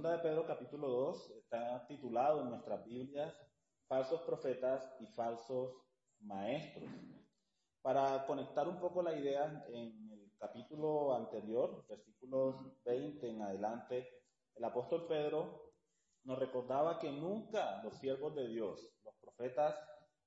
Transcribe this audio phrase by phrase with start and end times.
[0.00, 3.36] segunda de Pedro capítulo 2 está titulado en nuestras Biblias
[3.86, 5.76] Falsos profetas y falsos
[6.20, 6.88] maestros.
[7.82, 14.08] Para conectar un poco la idea, en el capítulo anterior, versículos 20 en adelante,
[14.54, 15.74] el apóstol Pedro
[16.24, 19.76] nos recordaba que nunca los siervos de Dios, los profetas,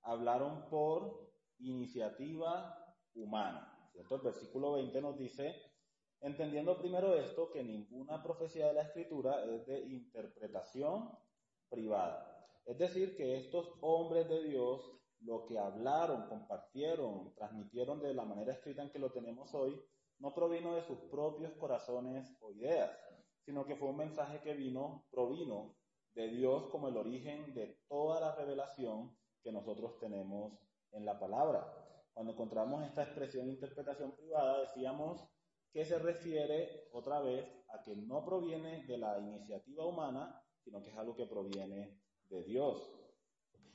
[0.03, 2.77] hablaron por iniciativa
[3.15, 3.89] humana.
[3.91, 4.17] ¿cierto?
[4.17, 5.72] El versículo 20 nos dice,
[6.23, 11.09] Entendiendo primero esto, que ninguna profecía de la escritura es de interpretación
[11.69, 12.47] privada.
[12.65, 18.53] Es decir, que estos hombres de Dios, lo que hablaron, compartieron, transmitieron de la manera
[18.53, 19.77] escrita en que lo tenemos hoy,
[20.19, 22.97] no provino de sus propios corazones o ideas,
[23.41, 25.75] sino que fue un mensaje que vino, provino
[26.15, 30.57] de Dios como el origen de toda la revelación que nosotros tenemos
[30.93, 31.69] en la palabra.
[32.13, 35.32] Cuando encontramos esta expresión interpretación privada, decíamos
[35.73, 40.91] que se refiere otra vez a que no proviene de la iniciativa humana, sino que
[40.91, 41.99] es algo que proviene
[42.29, 42.93] de Dios.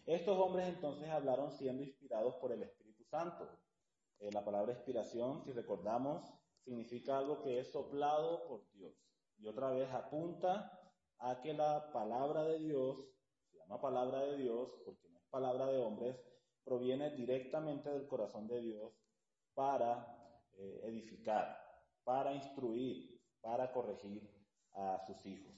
[0.07, 3.47] Estos hombres entonces hablaron siendo inspirados por el Espíritu Santo.
[4.21, 6.25] Eh, la palabra inspiración, si recordamos,
[6.65, 8.95] significa algo que es soplado por Dios.
[9.37, 10.73] Y otra vez apunta
[11.19, 12.97] a que la palabra de Dios,
[13.51, 16.17] se llama palabra de Dios porque no es palabra de hombres,
[16.65, 18.93] proviene directamente del corazón de Dios
[19.55, 20.07] para
[20.53, 21.68] eh, edificar,
[22.09, 24.27] para instruir, para corregir
[24.73, 25.55] a sus hijos.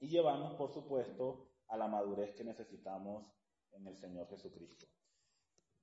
[0.00, 3.26] Y llevarnos, por supuesto, a la madurez que necesitamos
[3.72, 4.86] en el Señor Jesucristo.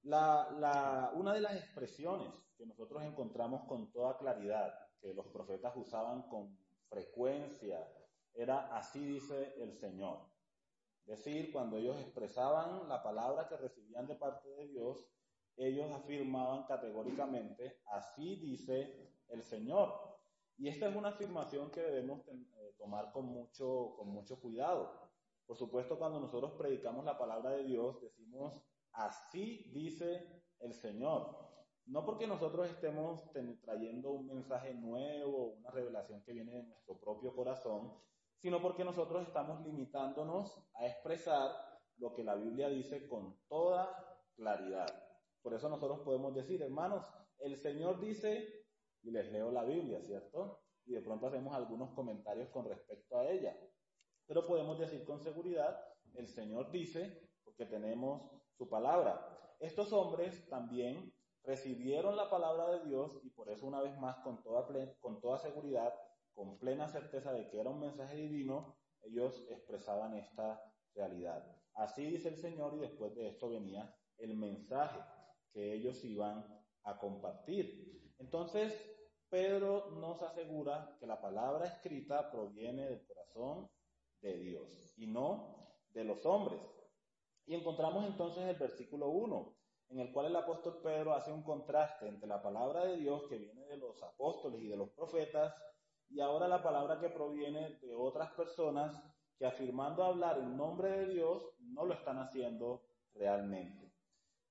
[0.01, 6.24] La, una de las expresiones que nosotros encontramos con toda claridad, que los profetas usaban
[6.29, 6.57] con
[6.90, 7.88] frecuencia,
[8.34, 10.18] era así dice el Señor.
[11.06, 15.06] Es decir, cuando ellos expresaban la palabra que recibían de parte de Dios,
[15.57, 19.94] ellos afirmaban categóricamente, así dice el Señor.
[20.58, 25.06] Y esta es una afirmación que debemos eh, tomar con mucho, con mucho cuidado.
[25.46, 28.62] Por supuesto, cuando nosotros predicamos la palabra de Dios, decimos,
[28.94, 31.46] así dice el Señor.
[31.86, 33.30] No porque nosotros estemos
[33.62, 37.94] trayendo un mensaje nuevo, una revelación que viene de nuestro propio corazón,
[38.38, 41.52] sino porque nosotros estamos limitándonos a expresar
[41.97, 43.88] lo que la Biblia dice con toda
[44.36, 44.88] claridad.
[45.44, 47.06] Por eso nosotros podemos decir, hermanos,
[47.40, 48.64] el Señor dice
[49.05, 50.59] y les leo la Biblia, ¿cierto?
[50.85, 53.55] Y de pronto hacemos algunos comentarios con respecto a ella.
[54.25, 55.79] Pero podemos decir con seguridad,
[56.16, 59.55] el Señor dice, porque tenemos su palabra.
[59.59, 61.13] Estos hombres también
[61.44, 64.67] recibieron la palabra de Dios y por eso una vez más con toda,
[64.99, 65.94] con toda seguridad,
[66.33, 70.59] con plena certeza de que era un mensaje divino, ellos expresaban esta
[70.95, 71.45] realidad.
[71.75, 74.99] Así dice el Señor y después de esto venía el mensaje
[75.51, 78.13] que ellos iban a compartir.
[78.18, 78.73] Entonces,
[79.29, 83.69] Pedro nos asegura que la palabra escrita proviene del corazón
[84.22, 86.62] de Dios y no de los hombres.
[87.45, 89.56] Y encontramos entonces el versículo 1,
[89.90, 93.38] en el cual el apóstol Pedro hace un contraste entre la palabra de Dios que
[93.38, 95.53] viene de los apóstoles y de los profetas
[96.09, 98.95] y ahora la palabra que proviene de otras personas
[99.38, 103.84] que afirmando hablar en nombre de Dios no lo están haciendo realmente.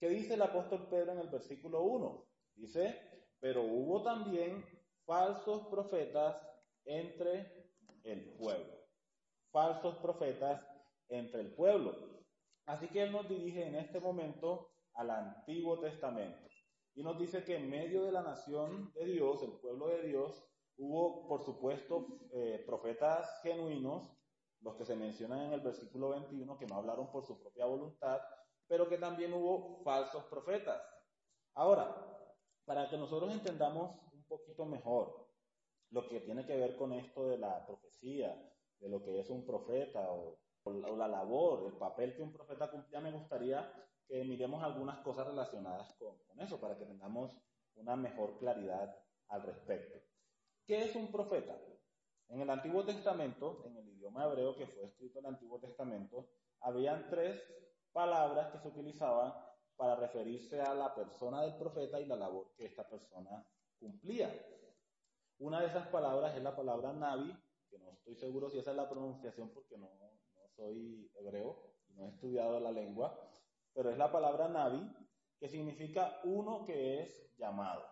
[0.05, 2.27] ¿Qué dice el apóstol Pedro en el versículo 1?
[2.57, 3.01] Dice,
[3.41, 4.63] pero hubo también
[5.07, 6.37] falsos profetas
[6.85, 7.71] entre
[8.03, 8.85] el pueblo.
[9.51, 10.63] Falsos profetas
[11.09, 12.21] entre el pueblo.
[12.67, 16.51] Así que Él nos dirige en este momento al Antiguo Testamento.
[16.95, 20.47] Y nos dice que en medio de la nación de Dios, el pueblo de Dios,
[20.77, 24.15] hubo, por supuesto, eh, profetas genuinos,
[24.61, 28.21] los que se mencionan en el versículo 21, que no hablaron por su propia voluntad,
[28.69, 30.83] pero que también hubo falsos profetas.
[31.55, 31.95] Ahora,
[32.65, 35.29] para que nosotros entendamos un poquito mejor
[35.91, 38.35] lo que tiene que ver con esto de la profecía,
[38.81, 40.39] de lo que es un profeta o,
[40.97, 43.71] la labor, el papel que un profeta cumplía, me gustaría
[44.09, 47.33] que miremos algunas cosas relacionadas con, con eso, para que tengamos
[47.75, 49.99] una mejor claridad al respecto.
[50.67, 51.55] ¿Qué es un profeta?
[52.29, 56.31] En el Antiguo Testamento, en el idioma hebreo que fue escrito en el Antiguo Testamento,
[56.61, 57.43] habían tres
[57.95, 59.33] palabras que se utilizaban
[59.77, 63.47] para referirse a la persona del profeta y la labor que esta persona
[63.79, 64.31] cumplía.
[65.39, 67.33] Una de esas palabras es la palabra Navi,
[67.71, 69.89] que no estoy seguro si esa es la pronunciación porque no,
[70.57, 71.57] soy hebreo
[71.89, 73.19] y no he estudiado la lengua,
[73.73, 74.89] pero es la palabra Navi,
[75.39, 77.85] que significa uno que es llamado.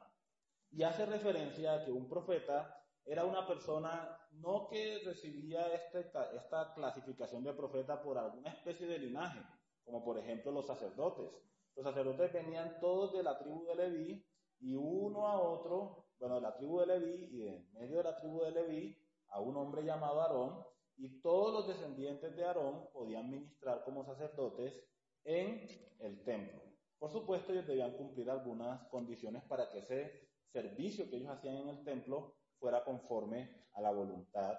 [0.70, 6.72] Y hace referencia a que un profeta era una persona no que recibía este, esta
[6.74, 9.40] clasificación de profeta por alguna especie de linaje,
[9.84, 11.30] como por ejemplo los sacerdotes.
[11.74, 14.26] Los sacerdotes venían todos de la tribu de Leví
[14.60, 18.16] y uno a otro, bueno, de la tribu de Leví y en medio de la
[18.16, 18.96] tribu de Leví
[19.28, 20.64] a un hombre llamado Aarón
[20.96, 24.84] y todos los descendientes de Aarón podían ministrar como sacerdotes
[25.24, 25.66] en
[26.00, 26.60] el templo.
[26.98, 31.68] Por supuesto, ellos debían cumplir algunas condiciones para que ese servicio que ellos hacían en
[31.68, 34.56] el templo fuera conforme a la voluntad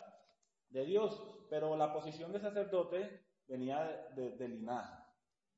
[0.70, 1.46] de Dios.
[1.50, 5.03] Pero la posición de sacerdote venía de, linaje.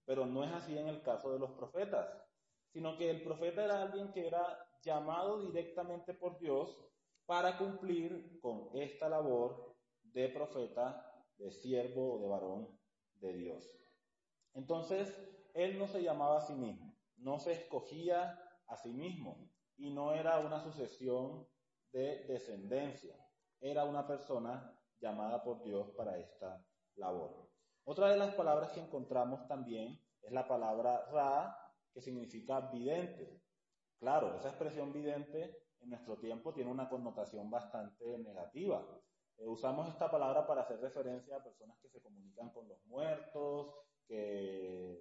[0.05, 2.07] Pero no es así en el caso de los profetas,
[2.67, 4.43] sino que el profeta era alguien que era
[4.81, 6.77] llamado directamente por Dios
[7.25, 12.79] para cumplir con esta labor de profeta, de siervo o de varón
[13.15, 13.77] de Dios.
[14.53, 15.13] Entonces,
[15.53, 20.13] él no se llamaba a sí mismo, no se escogía a sí mismo y no
[20.13, 21.47] era una sucesión
[21.91, 23.15] de descendencia.
[23.59, 26.63] Era una persona llamada por Dios para esta
[26.95, 27.44] labor.
[27.85, 31.55] Otra de las palabras que encontramos también es la palabra ra,
[31.93, 33.41] que significa vidente.
[33.99, 38.83] Claro, esa expresión vidente en nuestro tiempo tiene una connotación bastante negativa.
[39.37, 43.75] Eh, usamos esta palabra para hacer referencia a personas que se comunican con los muertos,
[44.07, 44.99] que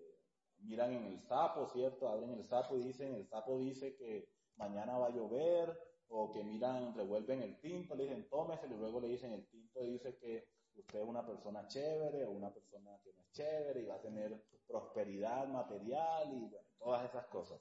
[0.59, 2.07] miran en el sapo, ¿cierto?
[2.07, 5.75] Abren el sapo y dicen, el sapo dice que mañana va a llover,
[6.09, 9.81] o que miran, revuelven el tinto, le dicen tómese, y luego le dicen el tinto
[9.81, 13.87] dice que usted es una persona chévere o una persona que no es chévere y
[13.87, 17.61] va a tener prosperidad material y todas esas cosas.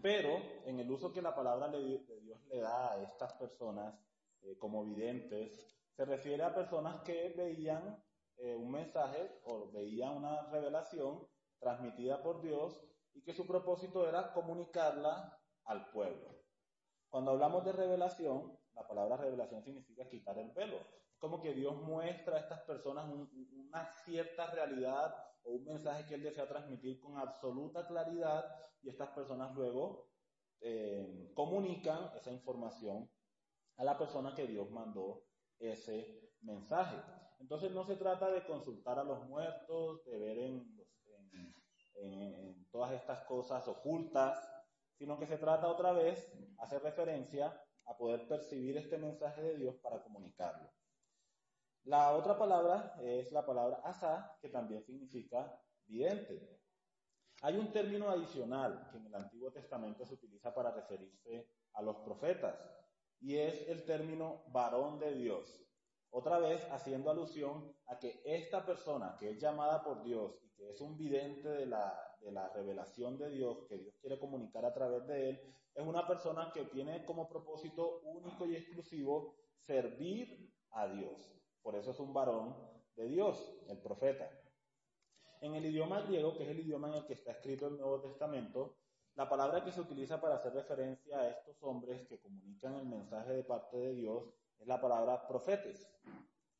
[0.00, 1.80] Pero en el uso que la palabra de
[2.20, 3.94] Dios le da a estas personas
[4.42, 8.02] eh, como videntes, se refiere a personas que veían
[8.38, 11.28] eh, un mensaje o veían una revelación
[11.60, 12.82] transmitida por Dios
[13.14, 16.42] y que su propósito era comunicarla al pueblo.
[17.08, 20.78] Cuando hablamos de revelación, la palabra revelación significa quitar el velo.
[21.22, 25.14] Como que Dios muestra a estas personas una cierta realidad
[25.44, 28.44] o un mensaje que Él desea transmitir con absoluta claridad
[28.82, 30.08] y estas personas luego
[30.60, 33.08] eh, comunican esa información
[33.76, 35.22] a la persona que Dios mandó
[35.60, 36.96] ese mensaje.
[37.38, 40.76] Entonces no se trata de consultar a los muertos, de ver en,
[41.94, 44.44] en todas estas cosas ocultas,
[44.98, 49.76] sino que se trata otra vez, hacer referencia a poder percibir este mensaje de Dios
[49.76, 50.68] para comunicarlo.
[51.84, 56.60] La otra palabra es la palabra asa, que también significa vidente.
[57.42, 61.96] Hay un término adicional que en el Antiguo Testamento se utiliza para referirse a los
[61.98, 62.70] profetas,
[63.20, 65.60] y es el término varón de Dios.
[66.10, 70.70] Otra vez haciendo alusión a que esta persona que es llamada por Dios y que
[70.70, 74.72] es un vidente de la, de la revelación de Dios que Dios quiere comunicar a
[74.72, 79.34] través de él, es una persona que tiene como propósito único y exclusivo
[79.66, 81.41] servir a Dios.
[81.62, 82.56] Por eso es un varón
[82.96, 84.28] de Dios, el profeta.
[85.40, 88.00] En el idioma griego, que es el idioma en el que está escrito el Nuevo
[88.00, 88.76] Testamento,
[89.14, 93.32] la palabra que se utiliza para hacer referencia a estos hombres que comunican el mensaje
[93.32, 95.86] de parte de Dios es la palabra profetes,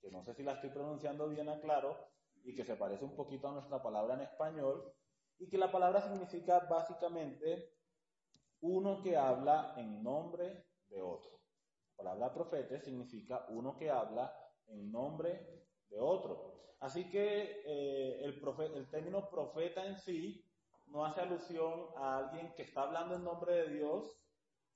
[0.01, 1.97] que no sé si la estoy pronunciando bien a claro
[2.45, 4.93] y que se parece un poquito a nuestra palabra en español,
[5.39, 7.73] y que la palabra significa básicamente
[8.61, 11.41] uno que habla en nombre de otro.
[11.97, 16.53] La palabra profeta significa uno que habla en nombre de otro.
[16.81, 18.43] Así que eh, el,
[18.75, 20.45] el término profeta en sí
[20.87, 24.19] no hace alusión a alguien que está hablando en nombre de Dios,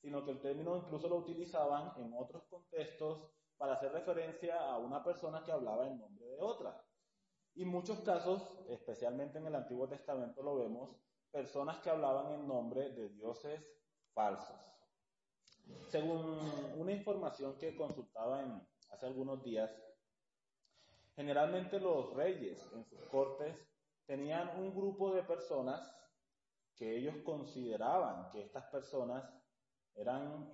[0.00, 5.02] sino que el término incluso lo utilizaban en otros contextos para hacer referencia a una
[5.02, 6.81] persona que hablaba en nombre de otra.
[7.55, 10.97] Y en muchos casos, especialmente en el Antiguo Testamento lo vemos,
[11.31, 13.61] personas que hablaban en nombre de dioses
[14.12, 14.57] falsos.
[15.88, 16.38] Según
[16.76, 19.71] una información que consultaba en, hace algunos días,
[21.14, 23.57] generalmente los reyes en sus cortes
[24.07, 25.95] tenían un grupo de personas
[26.76, 29.25] que ellos consideraban que estas personas
[29.95, 30.52] eran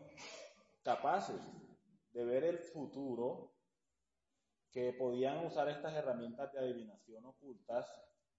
[0.83, 1.41] capaces
[2.13, 3.53] de ver el futuro
[4.71, 7.87] que podían usar estas herramientas de adivinación ocultas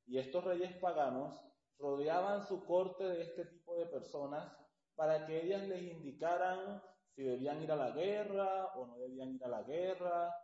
[0.06, 1.40] y estos reyes paganos
[1.78, 4.52] rodeaban su corte de este tipo de personas
[4.96, 6.82] para que ellas les indicaran
[7.16, 10.36] si debían ir a la guerra o no debían ir a la guerra,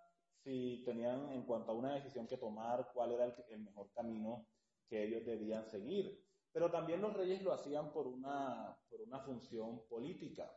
[0.43, 4.47] si tenían en cuanto a una decisión que tomar, cuál era el, mejor camino
[4.87, 6.23] que ellos debían seguir.
[6.51, 10.51] Pero también los reyes lo hacían por una, por una función política.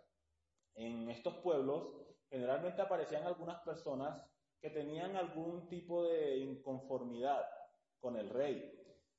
[0.74, 4.26] en estos pueblos generalmente aparecían algunas personas
[4.60, 7.44] que tenían algún tipo de inconformidad
[8.00, 8.72] con el rey.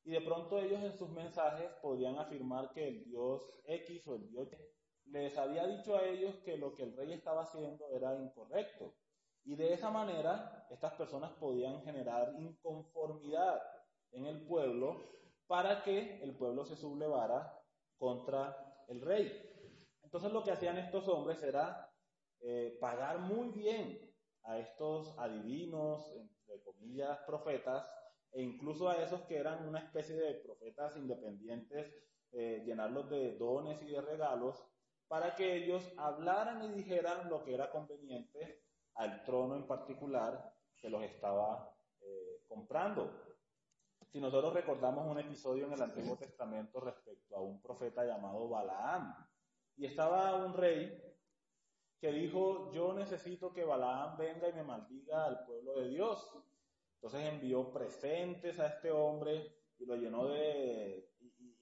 [0.03, 4.27] Y de pronto ellos en sus mensajes podían afirmar que el Dios X o el
[4.29, 4.72] Dios Y
[5.05, 8.95] les había dicho a ellos que lo que el rey estaba haciendo era incorrecto.
[9.45, 13.61] Y de esa manera estas personas podían generar inconformidad
[14.11, 15.11] en el pueblo
[15.47, 17.61] para que el pueblo se sublevara
[17.97, 19.31] contra el rey.
[20.03, 21.91] Entonces lo que hacían estos hombres era
[22.39, 27.89] eh, pagar muy bien a estos adivinos, entre comillas, profetas,
[28.31, 31.93] e incluso a esos que eran una especie de profetas independientes,
[32.31, 34.63] eh, llenarlos de dones y de regalos,
[35.13, 38.63] para que ellos hablaran y dijeran lo que era conveniente
[38.95, 43.11] al trono en particular que los estaba eh, comprando.
[44.11, 49.13] Si nosotros recordamos un episodio en el Antiguo Testamento respecto a un profeta llamado Balaam,
[49.77, 50.99] y estaba un rey
[51.99, 56.27] que dijo, yo necesito que Balaam venga y me maldiga al pueblo de Dios.
[56.95, 61.12] Entonces envió presentes a este hombre y lo llenó de,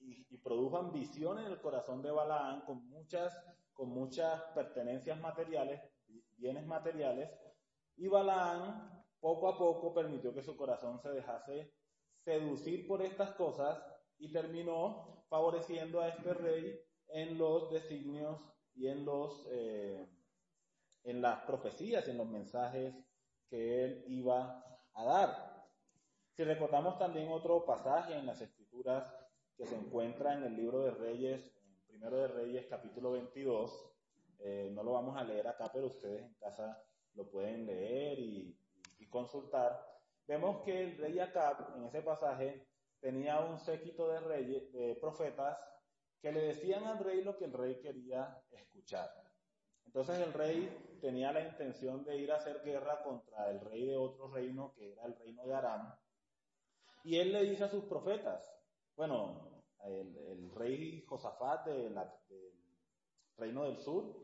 [0.02, 3.36] y, y produjo ambición en el corazón de Balaam con muchas,
[3.72, 5.80] con muchas pertenencias materiales,
[6.36, 7.30] bienes materiales,
[7.96, 11.72] y Balaam poco a poco permitió que su corazón se dejase
[12.24, 13.80] seducir por estas cosas
[14.18, 18.40] y terminó favoreciendo a este rey en los designios
[18.74, 20.08] y en los eh,
[21.04, 22.94] en las profecías, en los mensajes
[23.48, 25.66] que él iba a dar.
[26.30, 29.12] Si recordamos también otro pasaje en las escrituras
[29.56, 31.50] que se encuentra en el libro de Reyes,
[31.86, 33.92] primero de Reyes capítulo 22,
[34.40, 36.82] eh, no lo vamos a leer acá, pero ustedes en casa
[37.14, 38.58] lo pueden leer y,
[39.10, 39.78] consultar
[40.26, 42.66] vemos que el rey Acab, en ese pasaje,
[42.98, 44.20] tenía un séquito de
[44.72, 45.58] de profetas,
[46.22, 49.10] que le decían al rey lo que el rey quería escuchar.
[49.84, 53.96] Entonces el rey tenía la intención de ir a hacer guerra contra el rey de
[53.96, 55.94] otro reino, que era el reino de Aram.
[57.04, 58.48] Y él le dice a sus profetas,
[58.96, 61.98] bueno, el, rey Josafat del
[63.36, 64.14] reino del sur,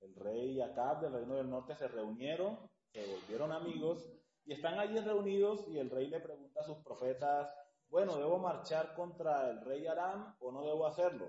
[0.00, 2.58] el rey Acab del reino del norte se reunieron,
[2.92, 4.10] se volvieron amigos
[4.44, 7.52] y están allí reunidos y el rey le pregunta a sus profetas,
[7.88, 11.28] bueno, ¿debo marchar contra el rey Aram o no debo hacerlo?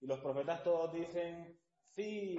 [0.00, 2.38] Y los profetas todos dicen, sí,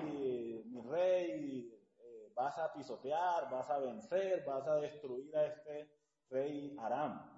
[0.65, 5.91] mi rey, eh, vas a pisotear, vas a vencer, vas a destruir a este
[6.29, 7.30] rey Aram.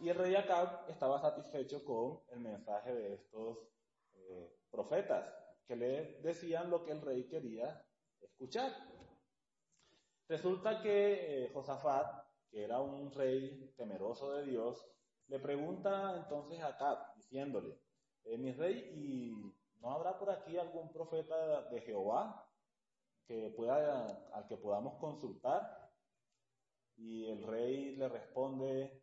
[0.00, 3.58] Y el rey Acab estaba satisfecho con el mensaje de estos
[4.14, 5.30] eh, profetas,
[5.66, 7.84] que le decían lo que el rey quería
[8.18, 8.72] escuchar.
[10.26, 14.90] Resulta que eh, Josafat, que era un rey temeroso de Dios,
[15.26, 17.78] le pregunta entonces a Acab, diciéndole,
[18.24, 22.50] eh, mi rey, ¿y no habrá por aquí algún profeta de Jehová
[23.26, 25.92] que pueda, al que podamos consultar?
[26.96, 28.99] Y el rey le responde,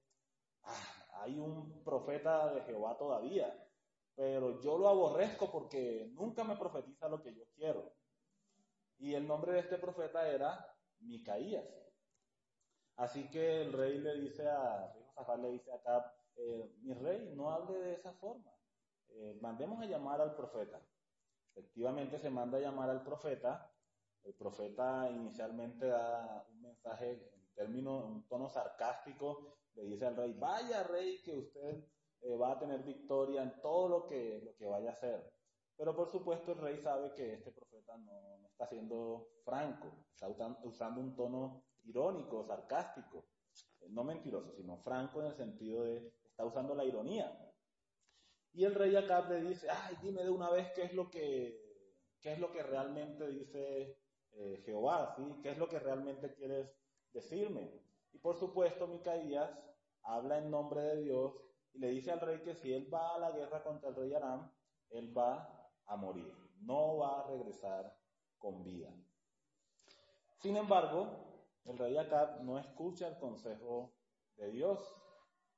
[0.68, 3.54] ah, hay un profeta de Jehová todavía,
[4.16, 7.94] pero yo lo aborrezco porque nunca me profetiza lo que yo quiero.
[9.00, 10.66] Y el nombre de este profeta era
[11.00, 11.66] Micaías.
[12.96, 14.92] Así que el rey le dice a,
[15.28, 18.52] rey le dice acá, eh, mi rey, no hable de esa forma.
[19.10, 20.82] Eh, mandemos a llamar al profeta.
[21.52, 23.72] Efectivamente se manda a llamar al profeta.
[24.24, 29.58] El profeta inicialmente da un mensaje en términos, un tono sarcástico.
[29.78, 31.86] Le dice al rey, vaya rey, que usted
[32.22, 35.32] eh, va a tener victoria en todo lo que, lo que vaya a hacer.
[35.76, 40.28] Pero por supuesto el rey sabe que este profeta no, está siendo franco, está
[40.64, 43.28] usando un tono irónico, sarcástico,
[43.82, 47.40] eh, no mentiroso, sino franco en el sentido de está usando la ironía.
[48.54, 51.62] Y el rey Acab le dice, ay, dime de una vez qué es lo que,
[52.20, 54.00] qué es lo que realmente dice
[54.32, 55.24] eh, Jehová, ¿sí?
[55.44, 56.68] ¿Qué es lo que realmente quieres
[57.14, 57.72] decirme?
[58.12, 59.67] Y por supuesto, Micaías
[60.08, 61.34] habla en nombre de Dios
[61.74, 64.14] y le dice al rey que si él va a la guerra contra el rey
[64.14, 64.52] Aram,
[64.90, 67.96] él va a morir, no va a regresar
[68.38, 68.90] con vida.
[70.40, 71.08] Sin embargo,
[71.66, 73.94] el rey Acab no escucha el consejo
[74.38, 74.80] de Dios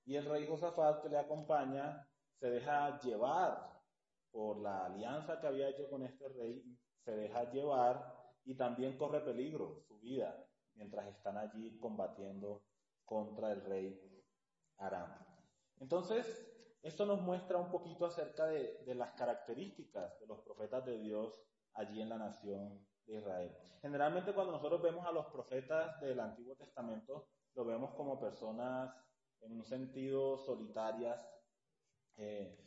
[0.05, 2.07] y el rey Josafat que le acompaña
[2.39, 3.69] se deja llevar
[4.31, 6.63] por la alianza que había hecho con este rey,
[7.03, 8.15] se deja llevar
[8.45, 12.63] y también corre peligro su vida mientras están allí combatiendo
[13.05, 14.08] contra el rey
[15.79, 16.49] Entonces,
[16.81, 21.33] esto nos muestra un poquito acerca de, las características de los profetas de Dios
[21.73, 23.57] allí en la nación de Israel.
[23.81, 28.95] Generalmente cuando nosotros vemos a los profetas del Antiguo Testamento, lo vemos como personas
[29.41, 31.19] en un sentido solitarias,
[32.17, 32.57] eh,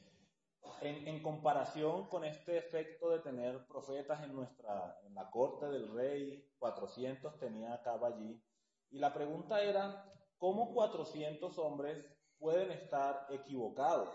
[0.81, 6.49] En, comparación con este efecto de tener profetas en nuestra, en la corte del rey,
[6.59, 8.41] 400 tenía acá allí.
[8.91, 10.13] Y la pregunta era,
[10.43, 12.05] ¿cómo 400 hombres
[12.41, 14.09] pueden estar equivocados?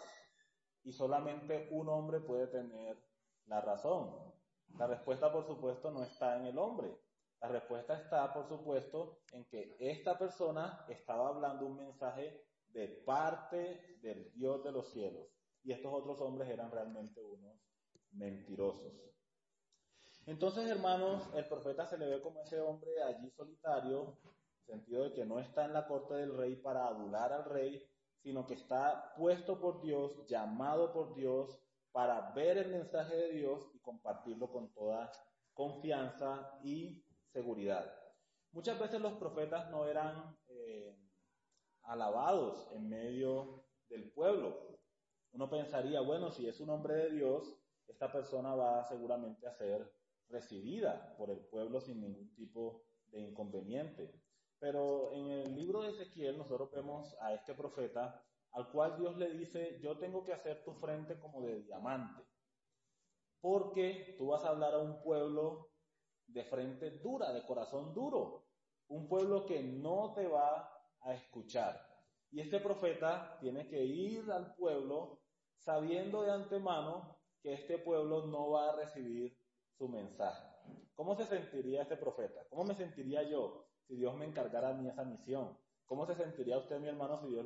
[0.84, 3.02] Y solamente un hombre puede tener
[3.46, 4.34] la razón.
[4.78, 6.94] La respuesta, por supuesto, no está en el hombre.
[7.40, 13.98] La respuesta está, por supuesto, en que esta persona estaba hablando un mensaje de parte
[14.02, 15.30] del Dios de los cielos.
[15.64, 17.58] Y estos otros hombres eran realmente unos
[18.12, 18.92] mentirosos.
[20.26, 24.18] Entonces, hermanos, el profeta se le ve como ese hombre allí solitario,
[24.68, 27.84] sentido de que no está en la corte del rey para adular al rey,
[28.22, 31.60] sino que está puesto por Dios, llamado por Dios,
[31.92, 35.12] para ver el mensaje de Dios y compartirlo con toda
[35.54, 37.92] confianza y seguridad.
[38.52, 40.96] Muchas veces los profetas no eran eh,
[41.84, 44.80] alabados en medio del pueblo.
[45.32, 47.58] Uno pensaría, bueno, si es un hombre de Dios,
[47.88, 49.92] esta persona va seguramente a ser
[50.30, 54.14] recibida por el pueblo sin ningún tipo de inconveniente.
[54.60, 59.32] Pero en el libro de Ezequiel nosotros vemos a este profeta al cual Dios le
[59.34, 62.24] dice, yo tengo que hacer tu frente como de diamante,
[63.40, 65.70] porque tú vas a hablar a un pueblo
[66.26, 68.48] de frente dura, de corazón duro,
[68.88, 70.72] un pueblo que no te va
[71.02, 71.80] a escuchar.
[72.32, 75.22] Y este profeta tiene que ir al pueblo
[75.58, 79.38] sabiendo de antemano que este pueblo no va a recibir
[79.78, 80.48] su mensaje.
[80.96, 82.42] ¿Cómo se sentiría este profeta?
[82.50, 85.58] ¿Cómo me sentiría yo si Dios me encargara a mí esa misión?
[85.86, 87.46] ¿Cómo se sentiría usted, mi hermano, si Dios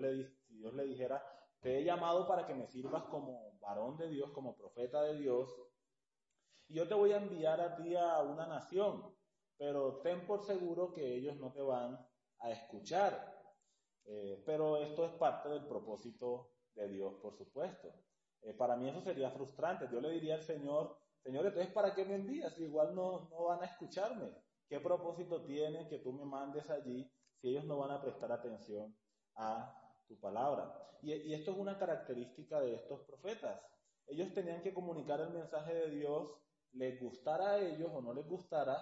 [0.74, 1.24] le, dijera,
[1.60, 5.56] te he llamado para que me sirvas como varón de Dios, como profeta de Dios,
[6.68, 9.16] y yo te voy a enviar a ti a una nación,
[9.58, 12.00] pero ten por seguro que ellos no te van
[12.40, 13.40] a escuchar.
[14.06, 17.94] Eh, pero esto es parte del propósito de Dios, por supuesto.
[18.42, 19.88] Eh, para mí eso sería frustrante.
[19.92, 22.58] Yo le diría al Señor, Señor, entonces ¿para qué me envías?
[22.58, 24.32] Igual no van a escucharme.
[24.72, 27.12] ¿Qué propósito tiene que tú me mandes allí
[27.42, 28.96] si ellos no van a prestar atención
[29.36, 30.74] a tu palabra.
[31.02, 33.62] Y, esto es una característica de estos profetas.
[34.08, 36.32] Ellos tenían que comunicar el mensaje de Dios,
[36.72, 38.78] les gustara a ellos o no les gustara,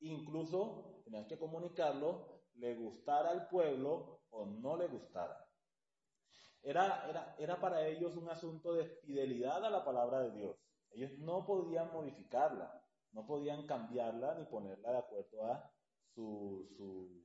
[0.00, 5.42] incluso tenían que comunicarlo, le gustara al pueblo o no le gustara.
[6.60, 10.56] Era, era, era para ellos un asunto de fidelidad a la palabra de Dios.
[10.90, 12.83] Ellos no podían modificarla,
[13.14, 15.72] no podían cambiarla ni ponerla de acuerdo a
[16.14, 17.24] su, su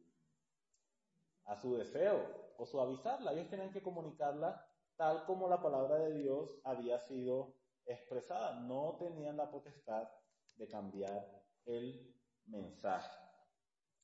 [1.45, 3.33] a su deseo o suavizarla.
[3.33, 8.59] Ellos tenían que comunicarla tal como la palabra de Dios había sido expresada.
[8.61, 10.07] No tenían la potestad
[10.55, 13.17] de cambiar el mensaje.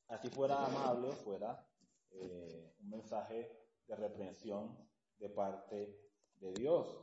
[0.08, 1.68] Así fuera amable, fuera
[2.12, 3.52] eh, un mensaje
[3.88, 4.78] de reprensión
[5.18, 6.00] de parte
[6.36, 7.00] de Dios.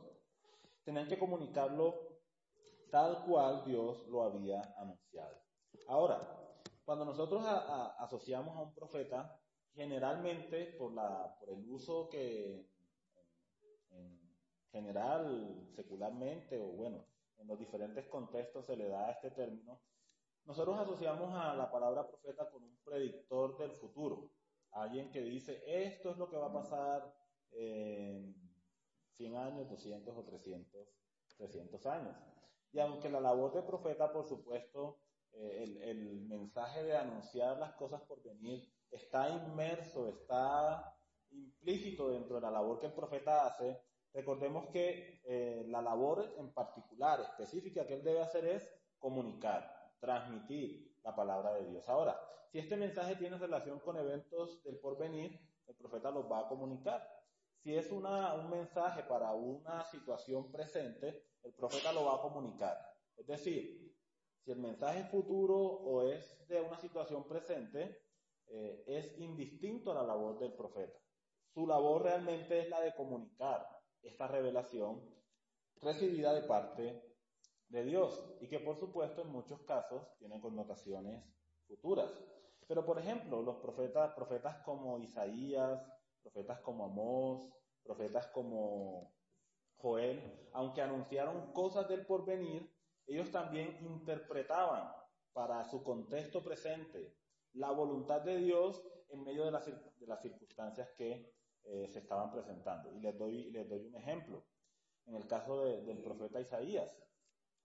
[0.83, 2.12] Tenían que comunicarlo
[2.93, 5.35] tal cual Dios lo había anunciado.
[5.87, 6.21] Ahora,
[6.85, 7.43] cuando nosotros
[7.97, 9.35] asociamos a un profeta
[9.73, 10.93] generalmente por,
[11.47, 12.69] el uso que
[13.89, 14.21] en,
[14.71, 17.07] general, secularmente, o bueno,
[17.39, 19.81] en los diferentes contextos se le da a este término,
[20.45, 24.29] nosotros asociamos a la palabra profeta con un predictor del futuro,
[24.69, 27.11] alguien que dice, esto es lo que va a pasar
[27.53, 28.35] en
[29.17, 30.87] 100 años, 200 o 300,
[31.37, 32.32] 300 años.
[32.73, 34.99] Y aunque la labor de profeta, por supuesto,
[35.31, 40.95] eh, el, el mensaje de anunciar las cosas por venir está inmerso, está
[41.31, 43.81] implícito dentro de la labor que el profeta hace,
[44.13, 50.95] recordemos que eh, la labor en particular, específica que él debe hacer es comunicar, transmitir
[51.03, 51.87] la palabra de Dios.
[51.89, 52.19] Ahora,
[52.51, 57.07] si este mensaje tiene relación con eventos del porvenir, el profeta los va a comunicar.
[57.63, 62.77] Si es una, un mensaje para una situación presente, el profeta lo va a comunicar.
[63.15, 63.95] Es decir,
[64.43, 68.01] si el mensaje es futuro o es de una situación presente,
[68.47, 70.99] eh, es indistinto a la labor del profeta.
[71.53, 73.65] Su labor realmente es la de comunicar
[74.01, 75.01] esta revelación
[75.77, 77.01] recibida de parte
[77.69, 81.23] de Dios y que por supuesto en muchos casos tiene connotaciones
[81.65, 82.11] futuras.
[82.67, 85.81] Pero por ejemplo, los profetas, profetas como Isaías,
[86.23, 89.13] profetas como Amós, profetas como
[89.77, 92.71] Joel, aunque anunciaron cosas del porvenir,
[93.05, 94.89] ellos también interpretaban
[95.33, 97.17] para su contexto presente
[97.53, 101.33] la voluntad de Dios en medio de las, de las circunstancias que
[101.65, 102.91] eh, se estaban presentando.
[102.93, 104.45] Y les doy, les doy un ejemplo.
[105.05, 106.89] En el caso del profeta Isaías,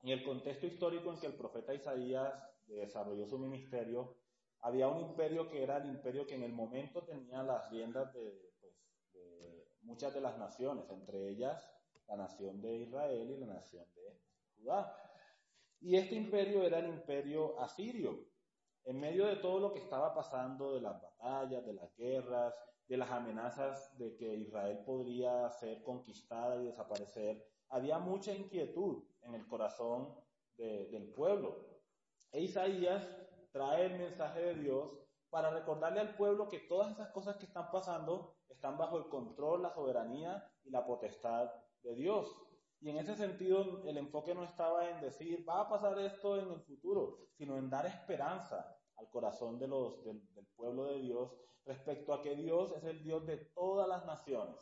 [0.02, 2.34] en el contexto histórico en que el profeta Isaías
[2.66, 4.16] desarrolló su ministerio,
[4.60, 8.20] había un imperio que era el imperio que en el momento tenía las riendas de,
[8.20, 8.47] de
[9.88, 11.66] muchas de las naciones, entre ellas
[12.08, 14.18] la nación de Israel y la nación de
[14.56, 14.94] Judá.
[15.80, 18.26] Y este imperio era el imperio asirio.
[18.84, 22.54] En medio de todo lo que estaba pasando, de las batallas, de las guerras,
[22.86, 29.34] de las amenazas de que Israel podría ser conquistada y desaparecer, había mucha inquietud en
[29.34, 30.14] el corazón
[30.56, 31.66] del pueblo.
[32.32, 33.06] E Isaías
[33.52, 34.98] trae el mensaje de Dios
[35.30, 39.62] para recordarle al pueblo que todas esas cosas que están pasando están bajo el control,
[39.62, 41.48] la soberanía y la potestad
[41.84, 42.36] de Dios.
[42.80, 46.50] Y en ese sentido, el enfoque no estaba en decir, va a pasar esto en
[46.50, 51.36] el futuro, sino en dar esperanza al corazón de los, del, del pueblo de Dios
[51.66, 54.56] respecto a que Dios es el Dios de todas las naciones,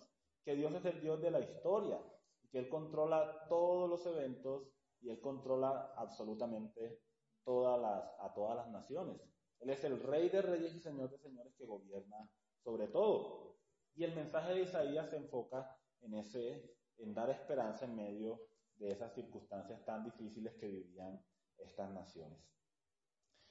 [0.44, 1.98] que Dios es el Dios de la historia,
[2.42, 4.68] y que Él controla todos los eventos
[5.00, 7.00] y Él controla absolutamente
[7.44, 9.22] todas las, a todas las naciones.
[9.60, 12.28] Él es el rey de reyes y señor de señores que gobierna
[12.62, 13.55] sobre todo.
[13.96, 18.42] Y el mensaje de Isaías se enfoca en ese, en dar esperanza en medio
[18.76, 21.24] de esas circunstancias tan difíciles que vivían
[21.56, 22.38] estas naciones.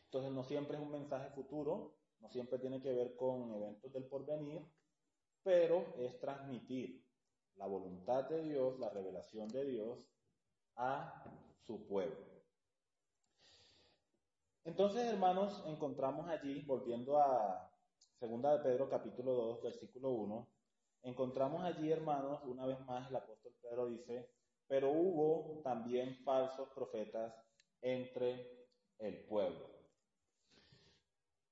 [0.05, 4.05] Entonces no siempre es un mensaje futuro, no siempre tiene que ver con eventos del
[4.05, 4.63] porvenir,
[5.41, 7.03] pero es transmitir
[7.55, 10.07] la voluntad de Dios, la revelación de Dios
[10.75, 11.23] a
[11.57, 12.35] su pueblo.
[14.63, 17.64] Entonces, hermanos, encontramos allí, volviendo a
[18.19, 20.47] Segunda de Pedro capítulo 2, versículo 1,
[21.03, 24.29] encontramos allí, hermanos, una vez más el apóstol Pedro dice,
[24.67, 27.35] pero hubo también falsos profetas
[27.81, 29.69] entre el pueblo.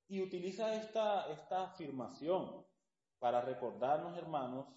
[0.07, 2.65] Y utiliza esta, esta afirmación
[3.19, 4.67] para recordarnos, hermanos,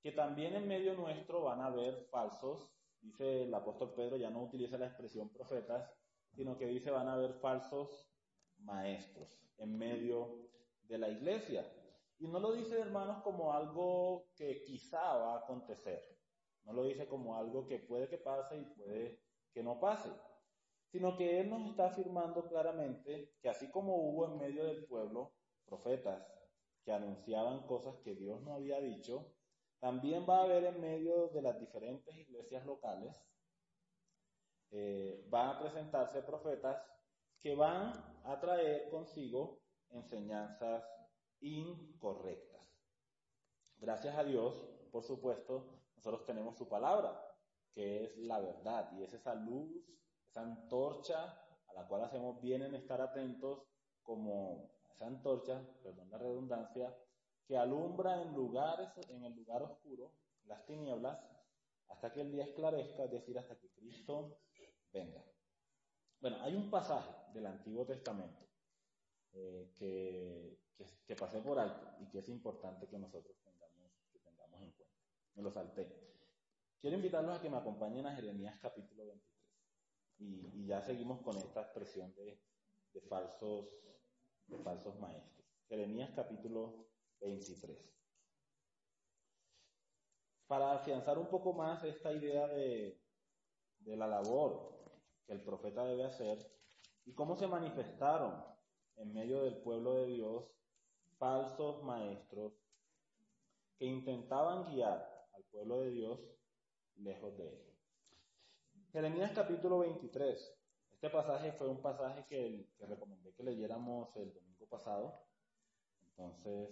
[0.00, 4.44] que también en medio nuestro van a haber falsos, dice el apóstol Pedro, ya no
[4.44, 5.92] utiliza la expresión profetas,
[6.30, 8.08] sino que dice van a haber falsos
[8.58, 10.46] maestros en medio
[10.88, 11.66] de la iglesia.
[12.18, 16.02] Y no lo dice, hermanos, como algo que quizá va a acontecer.
[16.64, 19.20] No lo dice como algo que puede que pase y puede
[19.52, 20.10] que no pase.
[20.86, 25.34] Sino que Él nos está afirmando claramente que así como hubo en medio del pueblo
[25.64, 26.26] profetas
[26.84, 29.32] que anunciaban cosas que Dios no había dicho,
[29.80, 33.14] también va a haber en medio de las diferentes iglesias locales
[34.70, 36.82] eh, van a presentarse profetas
[37.40, 37.92] que van
[38.24, 40.84] a traer consigo enseñanzas
[41.40, 42.62] incorrectas.
[43.78, 44.54] Gracias a Dios,
[44.90, 47.22] por supuesto, nosotros tenemos su palabra,
[47.72, 49.84] que es la verdad, y es esa luz,
[50.26, 53.64] esa antorcha a la cual hacemos bien en estar atentos,
[54.02, 56.96] como esa antorcha, perdón la redundancia,
[57.44, 60.12] que alumbra en lugares, en el lugar oscuro,
[60.44, 61.18] las tinieblas,
[61.88, 64.38] hasta que el día esclarezca, es decir, hasta que Cristo
[64.92, 65.22] venga.
[66.20, 68.45] Bueno, hay un pasaje del Antiguo Testamento
[69.32, 70.58] eh, que,
[71.06, 74.96] que, pasé por alto y que es importante que nosotros tengamos, que tengamos en cuenta.
[75.34, 75.86] Me lo salté.
[76.80, 79.36] Quiero invitarlos a que me acompañen a Jeremías capítulo 23.
[80.18, 82.40] Y, y ya seguimos con esta expresión de,
[82.92, 83.68] de, falsos,
[84.46, 85.46] de falsos maestros.
[85.68, 86.88] Jeremías capítulo
[87.20, 87.76] 23.
[90.46, 93.00] Para afianzar un poco más esta idea de,
[93.80, 94.76] de la labor
[95.26, 96.38] que el profeta debe hacer
[97.04, 98.44] y cómo se manifestaron
[98.96, 100.44] en medio del pueblo de Dios
[101.18, 102.52] falsos maestros
[103.78, 106.20] que intentaban guiar al pueblo de Dios
[106.96, 107.66] lejos de él.
[108.92, 110.56] Jeremías capítulo 23.
[110.92, 115.26] Este pasaje fue un pasaje que, recomendé que leyéramos el domingo pasado.
[116.08, 116.70] Entonces,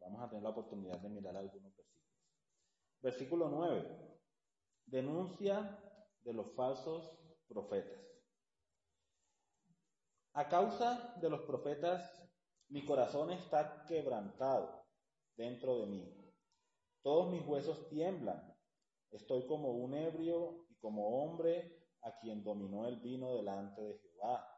[0.00, 2.02] vamos a tener la oportunidad de mirar algunos versículos.
[3.00, 4.18] Versículo 9.
[4.86, 5.78] Denuncia
[6.24, 8.11] de los falsos profetas.
[10.34, 12.00] A causa de los profetas,
[12.68, 14.86] mi corazón está quebrantado
[15.36, 16.34] dentro de mí.
[17.02, 18.56] Todos mis huesos tiemblan.
[19.10, 24.48] Estoy como un ebrio y como hombre a quien dominó el vino delante de Jehová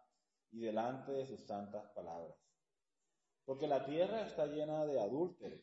[0.52, 2.36] y delante de sus santas palabras.
[3.44, 5.60] Porque la tierra está llena de adúlteros.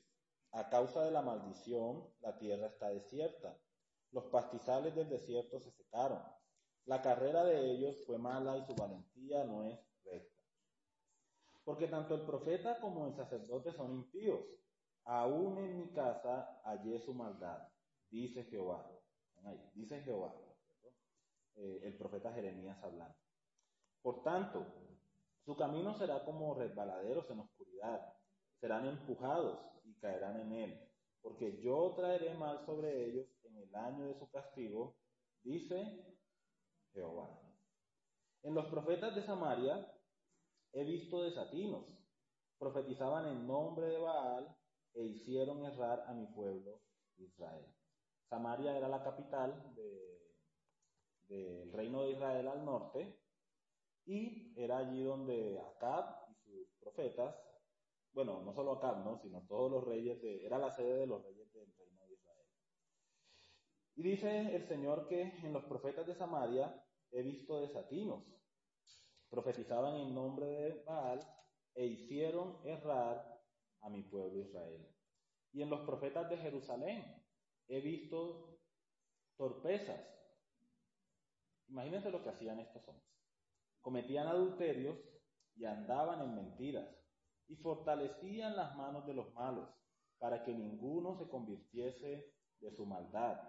[0.52, 3.58] A causa de la maldición, la tierra está desierta.
[4.12, 6.21] Los pastizales del desierto se secaron
[6.86, 9.80] la carrera de ellos fue mala y su valentía no es.
[11.63, 14.41] Porque tanto el profeta como el sacerdote son impíos.
[15.04, 17.67] Aún en mi casa hallé su maldad,
[18.10, 18.89] dice Jehová.
[19.74, 20.34] dice Jehová,
[21.56, 23.15] eh, el profeta Jeremías hablando.
[24.02, 24.65] Por tanto,
[25.45, 28.13] su camino será como resbaladeros en oscuridad.
[28.60, 30.91] Serán empujados y caerán en él.
[31.21, 34.95] Porque yo traeré mal sobre ellos en el año de su castigo,
[35.43, 36.06] dice
[36.93, 37.30] Jehová.
[38.43, 39.90] En los profetas de Samaria
[40.73, 41.86] he visto desatinos.
[42.57, 44.55] Profetizaban en nombre de Baal
[44.93, 46.81] e hicieron errar a mi pueblo
[47.17, 47.65] Israel.
[48.29, 49.73] Samaria era la capital
[51.27, 53.19] del reino de Israel al norte
[54.05, 57.36] y era allí donde Acab y sus profetas,
[58.13, 59.17] bueno, no solo Acab, ¿no?
[59.19, 62.47] sino todos los reyes de, era la sede de los reyes del reino de Israel.
[63.95, 68.23] Y dice el Señor que en los profetas de Samaria he visto desatinos.
[69.32, 71.20] Profetizaban en nombre de Baal
[71.74, 73.41] e hicieron errar
[73.80, 74.86] a mi pueblo Israel.
[75.54, 77.04] Y en los profetas de Jerusalén
[77.70, 78.60] he visto
[79.38, 80.06] torpezas.
[81.70, 83.10] Imagínense lo que hacían estos hombres.
[83.80, 84.98] Cometían adulterios
[85.56, 86.88] y andaban en mentiras
[87.48, 89.70] y fortalecían las manos de los malos
[90.20, 93.41] para que ninguno se convirtiese de su maldad.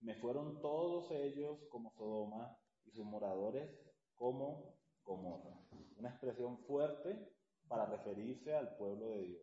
[0.00, 3.70] Me fueron todos ellos como Sodoma y sus moradores
[4.14, 5.58] como Gomorra.
[5.96, 7.32] Una expresión fuerte
[7.68, 9.42] para referirse al pueblo de Dios,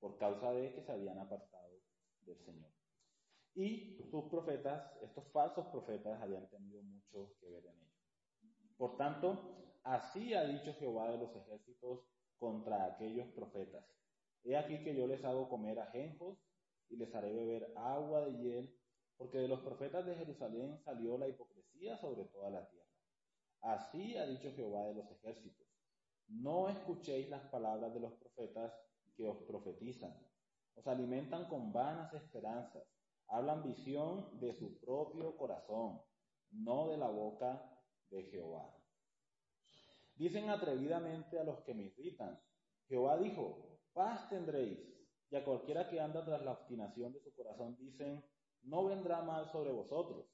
[0.00, 1.78] por causa de que se habían apartado
[2.22, 2.70] del Señor.
[3.54, 7.88] Y sus profetas, estos falsos profetas, habían tenido mucho que ver en ello.
[8.76, 12.04] Por tanto, así ha dicho Jehová de los ejércitos
[12.38, 13.84] contra aquellos profetas.
[14.44, 16.38] He aquí que yo les hago comer ajenjos
[16.88, 18.78] y les haré beber agua de hiel,
[19.16, 22.77] porque de los profetas de Jerusalén salió la hipocresía sobre toda la tierra.
[23.62, 25.66] Así ha dicho Jehová de los ejércitos.
[26.28, 28.72] No escuchéis las palabras de los profetas
[29.16, 30.14] que os profetizan.
[30.74, 32.84] Os alimentan con vanas esperanzas.
[33.28, 36.00] Hablan visión de su propio corazón,
[36.50, 37.78] no de la boca
[38.10, 38.74] de Jehová.
[40.14, 42.40] Dicen atrevidamente a los que me irritan.
[42.88, 44.78] Jehová dijo, paz tendréis.
[45.30, 48.24] Y a cualquiera que anda tras la obstinación de su corazón dicen,
[48.62, 50.26] no vendrá mal sobre vosotros.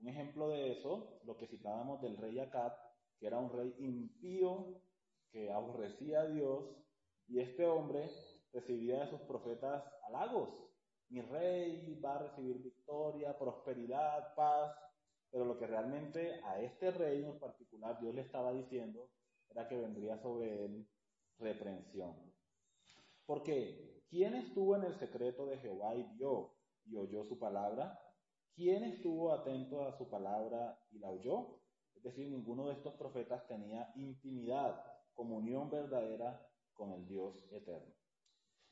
[0.00, 2.72] Un ejemplo de eso, lo que citábamos del rey Acab,
[3.18, 4.80] que era un rey impío
[5.30, 6.76] que aborrecía a Dios,
[7.28, 8.08] y este hombre
[8.52, 10.48] recibía de sus profetas halagos.
[11.08, 14.76] Mi rey va a recibir victoria, prosperidad, paz,
[15.30, 19.10] pero lo que realmente a este rey en particular Dios le estaba diciendo
[19.50, 20.88] era que vendría sobre él
[21.38, 22.32] reprensión.
[23.24, 26.54] Porque, ¿quién estuvo en el secreto de Jehová y vio
[26.84, 28.00] y oyó su palabra?
[28.56, 31.60] ¿Quién estuvo atento a su palabra y la oyó?
[31.94, 36.40] Es decir, ninguno de estos profetas tenía intimidad comunión verdadera
[36.72, 37.94] con el Dios eterno.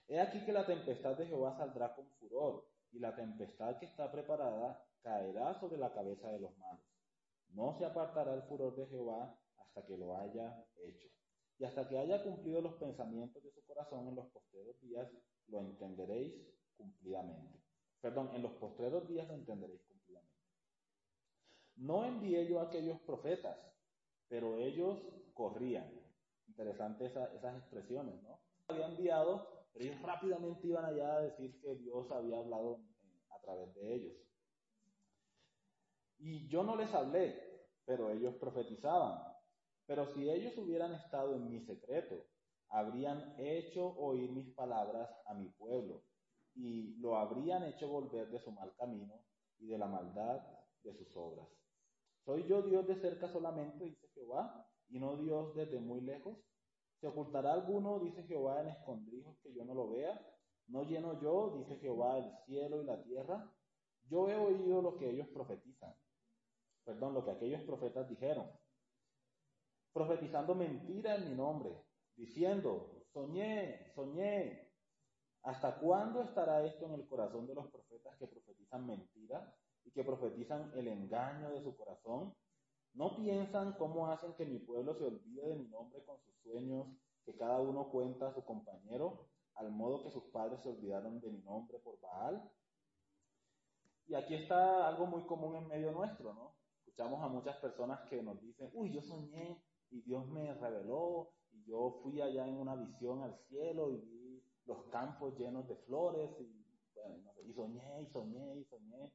[0.08, 4.10] He aquí que la tempestad de Jehová saldrá con furor, y la tempestad que está
[4.10, 6.86] preparada caerá sobre la cabeza de los malos.
[7.50, 11.08] No se apartará el furor de Jehová hasta que lo haya hecho.
[11.58, 15.10] Y hasta que haya cumplido los pensamientos de su corazón en los postreros días,
[15.48, 16.34] lo entenderéis
[16.74, 17.63] cumplidamente.
[18.04, 20.38] Perdón, en los postreros días lo entenderéis cumplidamente.
[21.76, 23.58] No envié yo a aquellos profetas,
[24.28, 25.00] pero ellos
[25.32, 25.90] corrían.
[26.46, 28.38] Interesante esas expresiones, ¿no?
[28.68, 32.82] Había enviado, pero ellos rápidamente iban allá a decir que Dios había hablado
[33.30, 34.16] a través de ellos.
[36.18, 39.18] Y yo no les hablé, pero ellos profetizaban.
[39.86, 42.26] Pero si ellos hubieran estado en mi secreto,
[42.68, 46.04] habrían hecho oír mis palabras a mi pueblo
[46.54, 49.14] y lo habrían hecho volver de su mal camino
[49.58, 50.40] y de la maldad
[50.82, 51.48] de sus obras.
[52.24, 56.38] ¿Soy yo Dios de cerca solamente, dice Jehová, y no Dios desde muy lejos?
[57.00, 60.18] ¿Se ocultará alguno, dice Jehová, en escondrijos que yo no lo vea?
[60.68, 63.52] ¿No lleno yo, dice Jehová, el cielo y la tierra?
[64.08, 65.94] Yo he oído lo que ellos profetizan,
[66.84, 68.50] perdón, lo que aquellos profetas dijeron,
[69.92, 71.70] profetizando mentira en mi nombre,
[72.16, 74.63] diciendo, soñé, soñé.
[75.44, 79.54] ¿Hasta cuándo estará esto en el corazón de los profetas que profetizan mentira
[79.84, 82.34] y que profetizan el engaño de su corazón?
[82.94, 86.86] ¿No piensan cómo hacen que mi pueblo se olvide de mi nombre con sus sueños,
[87.26, 91.28] que cada uno cuenta a su compañero, al modo que sus padres se olvidaron de
[91.28, 92.50] mi nombre por Baal?
[94.06, 96.54] Y aquí está algo muy común en medio nuestro, ¿no?
[96.78, 101.64] Escuchamos a muchas personas que nos dicen, uy, yo soñé y Dios me reveló y
[101.64, 104.23] yo fui allá en una visión al cielo y vi
[104.66, 106.64] los campos llenos de flores y,
[107.54, 109.12] soñé y soñé y soñé.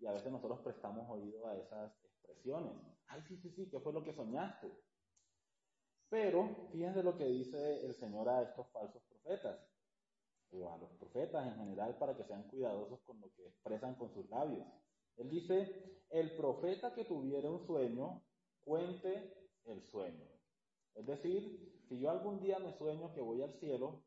[0.00, 2.72] Y a veces nosotros prestamos oído a esas expresiones.
[3.06, 4.70] Ay, sí, sí, sí, ¿qué fue lo que soñaste?
[6.08, 9.58] Pero fíjense lo que dice el Señor a estos falsos profetas,
[10.50, 14.12] o a los profetas en general, para que sean cuidadosos con lo que expresan con
[14.14, 14.66] sus labios.
[15.16, 18.22] Él dice, el profeta que tuviera un sueño,
[18.64, 20.24] cuente el sueño.
[20.94, 24.04] Es decir, si yo algún día me sueño que voy al cielo,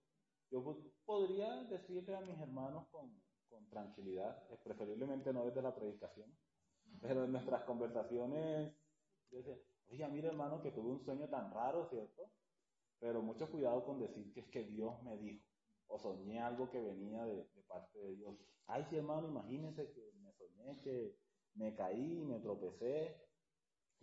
[0.51, 3.09] yo podría decirle a mis hermanos con,
[3.69, 6.29] tranquilidad, preferiblemente no desde la predicación,
[7.01, 8.73] pero en nuestras conversaciones,
[9.29, 12.31] dice, oye, mira hermano que tuve un sueño tan raro, ¿cierto?
[12.99, 15.45] Pero mucho cuidado con decir que es que Dios me dijo,
[15.87, 18.35] o soñé algo que venía de, parte de Dios.
[18.67, 21.17] Ay, sí hermano, imagínese que me soñé que
[21.55, 23.15] me caí, me tropecé.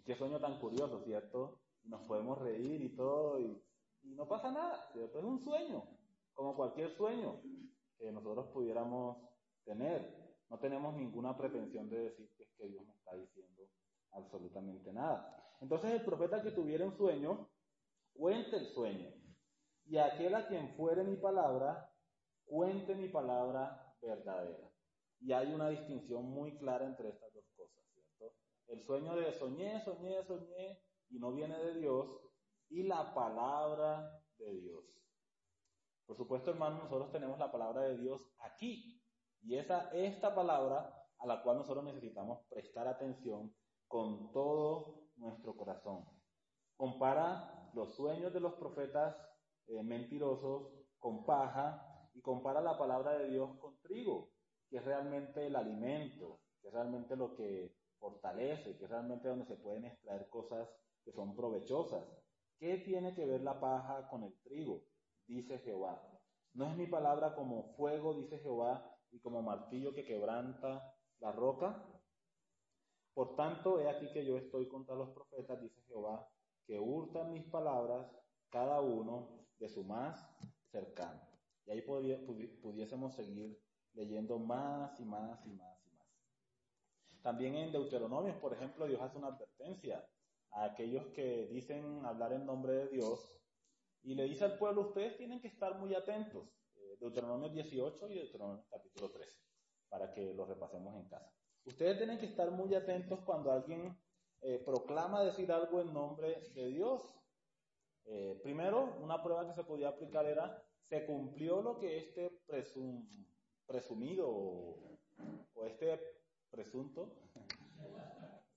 [0.05, 1.61] Qué sueño tan curioso, ¿cierto?
[1.85, 3.63] Nos podemos reír y todo, y
[4.03, 5.19] no pasa nada, ¿cierto?
[5.19, 5.98] Es un sueño,
[6.39, 7.43] como cualquier sueño
[7.99, 9.17] que nosotros pudiéramos
[9.65, 10.39] tener.
[10.49, 13.65] No tenemos ninguna pretensión de decir que es que Dios me está diciendo
[14.13, 15.57] absolutamente nada.
[15.61, 17.51] Entonces el profeta que tuviera un sueño,
[18.15, 19.11] cuente el sueño.
[19.87, 21.93] Y aquel a quien fuere mi palabra,
[22.47, 24.71] cuente mi palabra verdadera.
[25.19, 28.33] Y hay una distinción muy clara entre estas dos cosas, ¿cierto?
[28.69, 30.79] El sueño de soñé, soñé, soñé,
[31.11, 32.07] y no viene de Dios,
[32.69, 34.98] y la palabra de Dios.
[36.09, 38.99] Por supuesto, hermanos, nosotros tenemos la palabra de Dios aquí,
[39.43, 43.55] y esa, esta palabra a la cual nosotros necesitamos prestar atención
[43.87, 46.07] con todo nuestro corazón.
[46.79, 49.19] Compara los sueños de los profetas
[49.67, 54.31] eh, mentirosos con paja y compara la palabra de Dios con trigo,
[54.71, 59.45] que es realmente el alimento, que es realmente lo que fortalece, que es realmente donde
[59.45, 60.71] se pueden extraer cosas
[61.05, 62.03] que son provechosas.
[62.59, 64.85] ¿Qué tiene que ver la paja con el trigo?
[65.29, 66.03] Dice Jehová.
[66.55, 71.85] ¿No es mi palabra como fuego, dice Jehová, y como martillo que quebranta la roca?
[73.15, 76.29] Por tanto, he aquí que yo estoy contra los profetas, dice Jehová,
[76.65, 78.11] que hurtan mis palabras,
[78.49, 80.29] cada uno de su más
[80.71, 81.21] cercano.
[81.67, 83.61] Y ahí pudiésemos seguir
[83.93, 86.09] leyendo más y más y más y más.
[87.23, 90.09] También en Deuteronomios, por ejemplo, Dios hace una advertencia
[90.51, 93.38] a aquellos que dicen hablar en nombre de Dios
[94.09, 96.49] y le dice al pueblo, ustedes tienen que estar muy atentos.
[96.77, 99.39] Eh, Deuteronomio 18 y Deuteronomio capítulo 13,
[99.91, 101.31] para que lo repasemos en casa.
[101.67, 103.95] Ustedes tienen que estar muy atentos cuando alguien
[104.41, 107.03] eh, proclama decir algo en nombre de Dios.
[108.07, 112.31] Eh, primero, una prueba que se podía aplicar era, ¿se cumplió lo que este
[113.67, 114.99] presumido o,
[115.67, 116.01] este
[116.51, 117.15] presunto?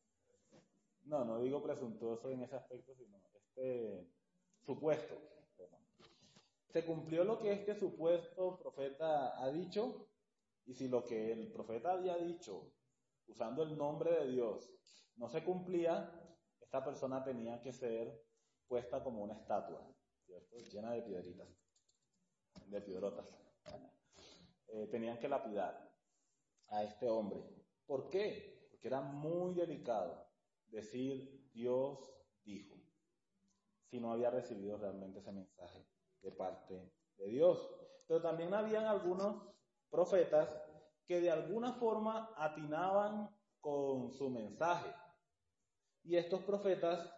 [1.03, 4.07] No, no digo presuntuoso en ese aspecto, sino este
[4.61, 5.17] supuesto.
[6.71, 10.07] ¿Se cumplió lo que este supuesto profeta ha dicho?
[10.65, 12.73] Y si lo que el profeta había dicho
[13.27, 14.71] usando el nombre de Dios,
[15.17, 16.09] no se cumplía,
[16.61, 18.25] esta persona tenía que ser
[18.69, 19.85] puesta como una estatua,
[20.25, 20.57] ¿cierto?
[20.71, 21.49] Llena de piedritas,
[22.67, 23.35] de piedrotas.
[24.67, 25.93] Eh, tenían que lapidar
[26.67, 27.43] a este hombre.
[27.85, 28.69] ¿Por qué?
[28.71, 30.25] Porque era muy delicado
[30.67, 31.99] decir Dios
[32.45, 32.77] dijo,
[33.89, 35.90] si no había recibido realmente ese mensaje
[36.21, 37.69] de parte de Dios.
[38.07, 39.47] Pero también habían algunos
[39.89, 40.49] profetas
[41.05, 43.29] que de alguna forma atinaban
[43.59, 44.93] con su mensaje.
[46.03, 47.13] Y estos profetas,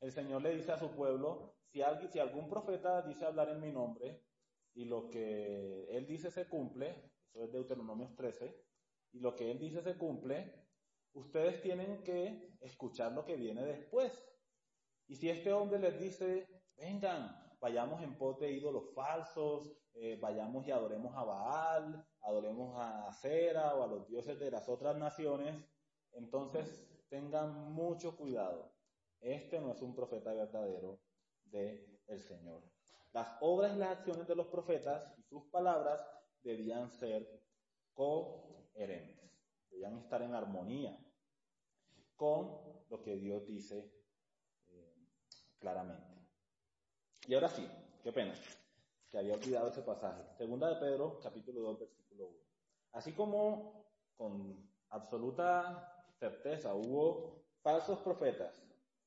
[0.00, 3.60] el Señor le dice a su pueblo, si, alguien, si algún profeta dice hablar en
[3.60, 4.24] mi nombre
[4.74, 8.64] y lo que él dice se cumple, eso es Deuteronomio 13,
[9.12, 10.66] y lo que él dice se cumple,
[11.12, 14.12] ustedes tienen que escuchar lo que viene después.
[15.06, 20.66] Y si este hombre les dice, vengan, vayamos en pos de ídolos falsos, eh, vayamos
[20.66, 25.56] y adoremos a Baal, adoremos a Cera o a los dioses de las otras naciones,
[26.12, 28.72] entonces tengan mucho cuidado.
[29.20, 31.00] Este no es un profeta verdadero
[31.44, 32.62] del el Señor.
[33.12, 36.04] Las obras y las acciones de los profetas y sus palabras
[36.42, 37.42] debían ser
[37.94, 39.30] coherentes,
[39.70, 40.96] debían estar en armonía
[42.16, 43.92] con lo que Dios dice
[44.66, 44.94] eh,
[45.58, 46.07] claramente.
[47.28, 47.68] Y ahora sí,
[48.02, 48.32] qué pena,
[49.10, 50.22] que había olvidado ese pasaje.
[50.38, 52.38] Segunda de Pedro, capítulo 2, versículo 1.
[52.92, 53.84] Así como
[54.16, 58.54] con absoluta certeza hubo falsos profetas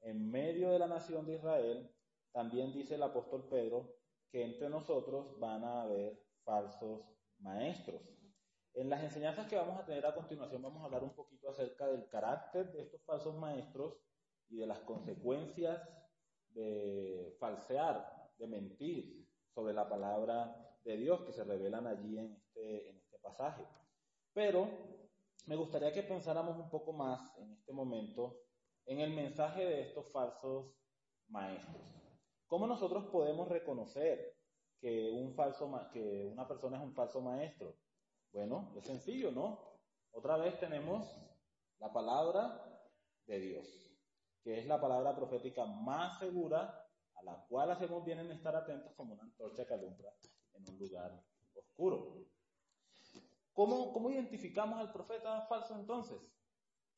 [0.02, 1.92] en medio de la nación de Israel,
[2.32, 3.96] también dice el apóstol Pedro
[4.30, 7.02] que entre nosotros van a haber falsos
[7.40, 8.04] maestros.
[8.76, 11.88] En las enseñanzas que vamos a tener a continuación vamos a hablar un poquito acerca
[11.88, 13.98] del carácter de estos falsos maestros
[14.48, 15.82] y de las consecuencias
[16.54, 22.90] de falsear, de mentir sobre la palabra de Dios que se revelan allí en este,
[22.90, 23.66] en este pasaje.
[24.34, 24.68] Pero
[25.48, 28.38] me gustaría que pensáramos un poco más en este momento
[28.86, 30.75] en el mensaje de estos falsos
[31.28, 31.82] maestros.
[32.48, 34.38] ¿Cómo nosotros podemos reconocer
[34.80, 37.78] que una persona es un falso maestro?
[38.32, 39.80] Bueno, es sencillo, ¿no?
[40.12, 41.06] Otra vez tenemos
[41.80, 42.82] la palabra
[43.25, 43.90] de Dios
[44.44, 48.94] que es la palabra profética más segura, a la cual hacemos bien en estar atentos
[48.96, 50.13] como una antorcha que alumbra
[50.54, 51.23] en un lugar
[51.54, 52.25] oscuro.
[53.54, 56.19] ¿Cómo, cómo identificamos al profeta falso entonces?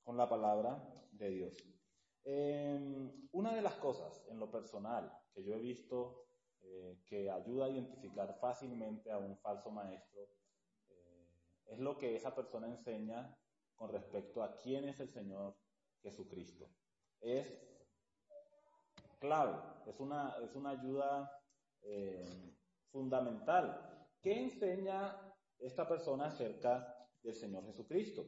[0.03, 0.81] Con la palabra
[1.11, 1.53] de Dios.
[2.23, 6.27] Em, una de las cosas en lo personal que yo he visto
[6.61, 10.29] eh, que ayuda a identificar fácilmente a un falso maestro
[10.87, 11.27] eh,
[11.65, 13.37] es lo que esa persona enseña
[13.75, 15.57] con respecto a quién es el Señor
[16.01, 16.69] Jesucristo.
[17.23, 17.47] Es
[19.19, 19.57] clave,
[19.87, 21.31] es una, es una ayuda
[21.81, 22.53] eh,
[22.91, 24.09] fundamental.
[24.21, 25.17] ¿Qué enseña
[25.57, 28.25] esta persona acerca del Señor Jesucristo?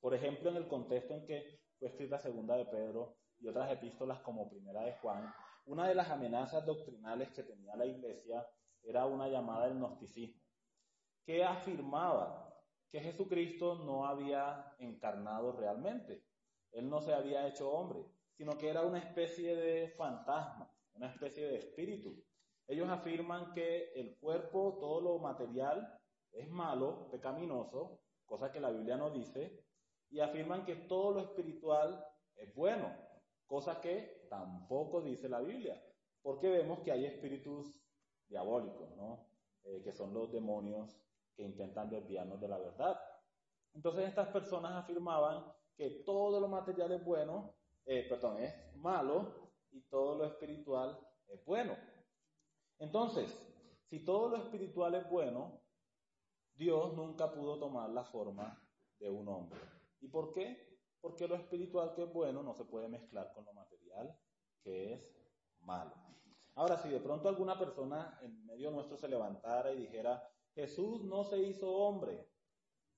[0.00, 4.20] Por ejemplo, en el contexto en que fue escrita Segunda de Pedro y otras epístolas
[4.20, 5.30] como Primera de Juan,
[5.66, 8.48] una de las amenazas doctrinales que tenía la iglesia
[8.82, 10.40] era una llamada del gnosticismo,
[11.22, 12.50] que afirmaba
[12.90, 16.24] que Jesucristo no había encarnado realmente,
[16.72, 18.04] él no se había hecho hombre,
[18.36, 22.22] sino que era una especie de fantasma, una especie de espíritu.
[22.66, 25.98] Ellos afirman que el cuerpo, todo lo material,
[26.32, 29.64] es malo, pecaminoso, cosa que la Biblia no dice,
[30.10, 32.04] y afirman que todo lo espiritual
[32.36, 32.94] es bueno,
[33.46, 35.82] cosa que tampoco dice la Biblia,
[36.22, 37.74] porque vemos que hay espíritus
[38.28, 39.28] diabólicos, ¿no?
[39.64, 41.00] Eh, que son los demonios
[41.34, 43.00] que intentan desviarnos de la verdad.
[43.74, 45.44] Entonces estas personas afirmaban
[45.76, 47.54] que todo lo material es bueno,
[47.84, 50.98] eh, perdón, es malo y todo lo espiritual
[51.28, 51.76] es bueno.
[52.78, 53.30] Entonces,
[53.84, 55.60] si todo lo espiritual es bueno,
[56.54, 58.60] Dios nunca pudo tomar la forma
[58.98, 59.60] de un hombre.
[60.00, 60.78] ¿Y por qué?
[61.00, 64.18] Porque lo espiritual que es bueno no se puede mezclar con lo material
[64.62, 65.16] que es
[65.60, 65.94] malo.
[66.54, 71.22] Ahora, si de pronto alguna persona en medio nuestro se levantara y dijera, Jesús no
[71.24, 72.26] se hizo hombre,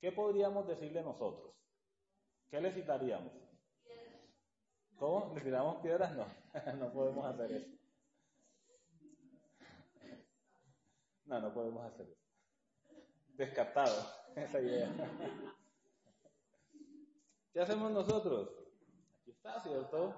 [0.01, 1.58] ¿qué podríamos decirle nosotros?
[2.51, 3.33] ¿Qué le citaríamos?
[4.99, 5.35] ¿Cómo?
[5.35, 6.15] ¿Le tiramos piedras?
[6.17, 6.27] No,
[6.79, 7.71] no podemos hacer eso.
[11.27, 12.23] No, no podemos hacer eso.
[13.35, 13.95] Descartado
[14.37, 14.91] esa idea.
[17.53, 18.49] ¿Qué hacemos nosotros?
[19.21, 20.15] Aquí está, ¿cierto?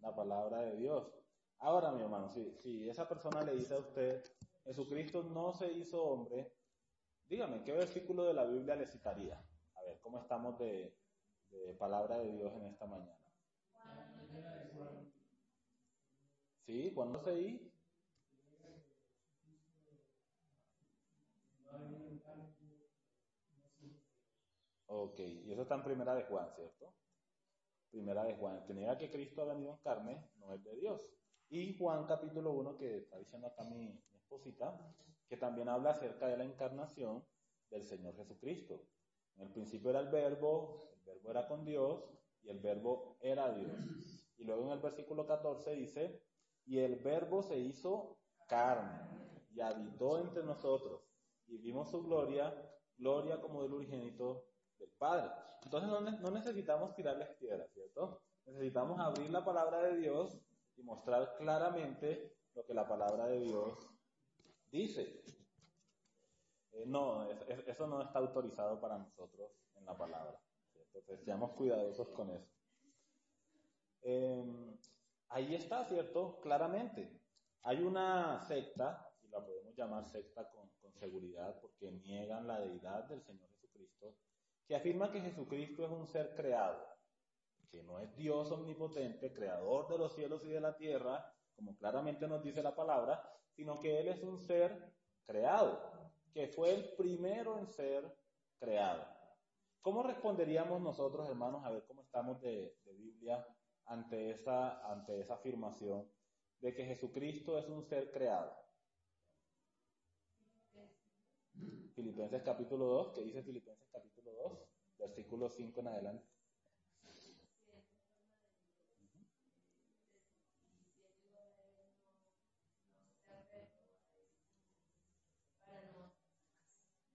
[0.00, 1.12] La palabra de Dios.
[1.58, 4.22] Ahora, mi hermano, si esa persona le dice a usted,
[4.64, 6.52] Jesucristo no se hizo hombre,
[7.28, 9.36] dígame, ¿qué versículo de la Biblia le citaría?
[9.74, 10.96] A ver, ¿cómo estamos de,
[11.78, 13.18] palabra de Dios en esta mañana?
[16.64, 16.92] ¿Sí?
[16.94, 17.72] ¿Cuándo se di?
[24.86, 26.94] Ok, y eso está en primera de Juan, ¿cierto?
[27.90, 31.00] Primera de Juan, que niega que Cristo ha venido en carne, no es de Dios.
[31.48, 34.94] Y Juan capítulo 1, que está diciendo acá mi, mi esposita,
[35.28, 37.24] que también habla acerca de la encarnación
[37.70, 38.86] del Señor Jesucristo.
[39.36, 42.04] En el principio era el verbo, el verbo era con Dios
[42.42, 44.26] y el verbo era Dios.
[44.36, 46.22] Y luego en el versículo 14 dice,
[46.64, 51.00] y el verbo se hizo carne y habitó entre nosotros
[51.46, 52.54] y vimos su gloria,
[52.96, 54.46] gloria como del urigénito
[54.78, 55.30] del Padre.
[55.62, 58.22] Entonces no, no necesitamos tirarles piedras, ¿cierto?
[58.46, 60.38] Necesitamos abrir la palabra de Dios
[60.76, 63.78] y mostrar claramente lo que la palabra de Dios
[64.70, 65.22] dice.
[66.72, 70.40] Eh, no, es, es, eso no está autorizado para nosotros en la palabra.
[70.94, 72.50] Entonces, seamos cuidadosos con eso.
[74.02, 74.76] Eh,
[75.28, 76.40] ahí está, ¿cierto?
[76.40, 77.20] Claramente.
[77.62, 80.72] Hay una secta, y la podemos llamar secta con
[81.02, 84.14] seguridad, porque niegan la deidad del Señor Jesucristo,
[84.66, 86.86] que afirma que Jesucristo es un ser creado,
[87.70, 92.28] que no es Dios omnipotente, creador de los cielos y de la tierra, como claramente
[92.28, 93.20] nos dice la palabra,
[93.50, 94.94] sino que Él es un ser
[95.26, 95.92] creado,
[96.32, 98.16] que fue el primero en ser
[98.58, 99.04] creado.
[99.82, 103.44] ¿Cómo responderíamos nosotros, hermanos, a ver cómo estamos de, Biblia
[103.86, 106.08] ante esa, ante esa afirmación
[106.60, 108.56] de que Jesucristo es un ser creado?
[111.96, 114.58] Filipenses capítulo 2, ¿qué dice Filipenses capítulo 2?
[114.98, 116.26] Versículo 5 en adelante.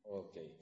[0.03, 0.56] Ok.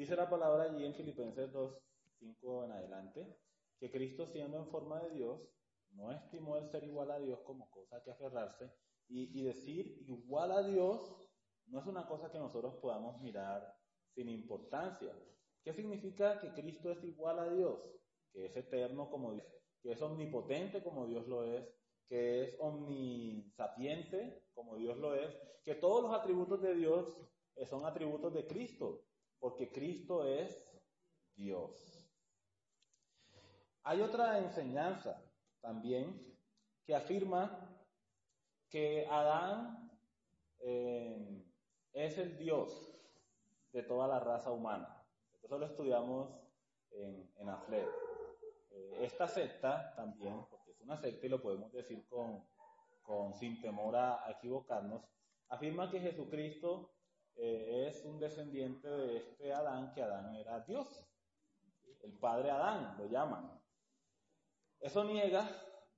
[0.00, 1.78] Dice la palabra allí en Filipenses 2,
[2.20, 3.36] 5 en adelante,
[3.78, 5.46] que Cristo siendo en forma de Dios,
[5.90, 8.72] no estimó el ser igual a Dios como cosa que aferrarse,
[9.08, 11.02] y, y decir igual a Dios
[11.66, 13.76] no es una cosa que nosotros podamos mirar
[14.14, 15.12] sin importancia.
[15.62, 17.78] ¿Qué significa que Cristo es igual a Dios?
[18.32, 19.46] Que es eterno como Dios,
[19.82, 21.68] que es omnipotente como Dios lo es,
[22.08, 27.18] que es omnisapiente como Dios lo es, que todos los atributos de Dios
[27.68, 29.04] son atributos de Cristo,
[29.40, 30.62] porque Cristo es
[31.34, 32.00] Dios.
[33.82, 35.20] Hay otra enseñanza
[35.60, 36.36] también
[36.84, 37.66] que afirma
[38.68, 39.90] que Adán
[40.60, 41.44] eh,
[41.92, 42.94] es el Dios
[43.72, 45.02] de toda la raza humana.
[45.42, 46.30] Eso lo estudiamos
[46.90, 47.88] en, en AFLED.
[48.70, 52.44] Eh, esta secta también, porque es una secta y lo podemos decir con,
[53.34, 55.02] sin temor a, equivocarnos,
[55.48, 56.92] afirma que Jesucristo
[57.36, 61.06] eh, es un descendiente de este Adán, que Adán era Dios.
[62.02, 63.60] el padre Adán, lo llaman.
[64.80, 65.48] Eso niega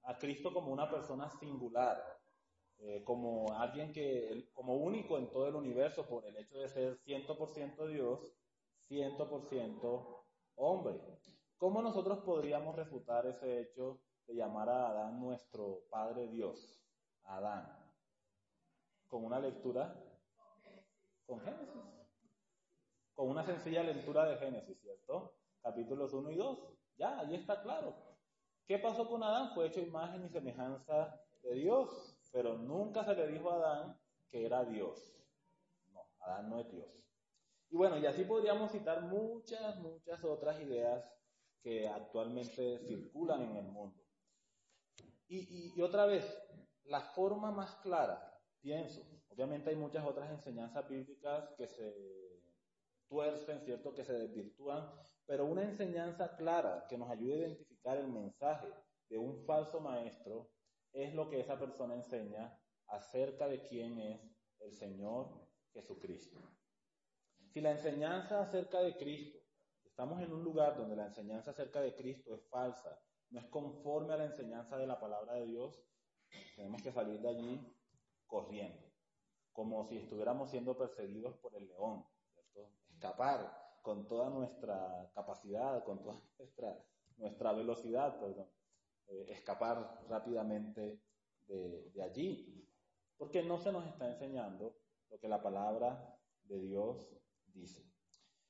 [0.02, 2.02] a Cristo como una persona singular,
[2.78, 6.98] eh, como alguien que, como único en todo el universo por el hecho de ser
[7.04, 8.34] 100% Dios,
[8.88, 10.24] 100%
[10.56, 11.00] hombre.
[11.56, 16.82] ¿Cómo nosotros podríamos refutar ese hecho de llamar a Adán nuestro Padre Dios?
[17.24, 17.78] Adán.
[19.06, 19.94] Con una lectura
[21.32, 21.82] con Génesis.
[23.14, 25.34] Con una sencilla lectura de Génesis, ¿cierto?
[25.62, 26.58] Capítulos 1 y 2.
[26.98, 27.94] Ya, ahí está claro.
[28.66, 29.54] ¿Qué pasó con Adán?
[29.54, 34.44] Fue hecho imagen y semejanza de Dios, pero nunca se le dijo a Adán que
[34.44, 35.14] era Dios.
[35.90, 36.90] No, Adán no es Dios.
[37.70, 41.02] Y bueno, y así podríamos citar muchas, muchas otras ideas
[41.62, 43.98] que actualmente circulan en el mundo.
[45.28, 46.26] Y, y, otra vez,
[46.84, 49.02] la forma más clara, pienso,
[49.32, 51.94] obviamente hay muchas otras enseñanzas bíblicas que se
[53.08, 53.94] tuercen, ¿cierto?
[53.94, 54.90] Que se desvirtúan,
[55.26, 58.68] pero una enseñanza clara que nos ayude a identificar el mensaje
[59.08, 60.50] de un falso maestro
[60.92, 64.20] es lo que esa persona enseña acerca de quién es
[64.60, 66.38] el Señor Jesucristo.
[67.48, 69.38] Si la enseñanza acerca de Cristo,
[69.84, 72.98] estamos en un lugar donde la enseñanza acerca de Cristo es falsa,
[73.30, 75.82] no es conforme a la enseñanza de la palabra de Dios,
[76.56, 77.76] tenemos que salir de allí
[78.26, 78.91] corriendo,
[79.52, 82.70] como si estuviéramos siendo perseguidos por el león, ¿cierto?
[82.90, 86.84] Escapar con toda nuestra capacidad, con toda nuestra,
[87.16, 88.48] nuestra velocidad, perdón,
[89.08, 91.02] eh, escapar rápidamente
[91.46, 92.68] de, de allí,
[93.16, 94.76] porque no se nos está enseñando
[95.10, 97.08] lo que la palabra de Dios
[97.46, 97.92] dice.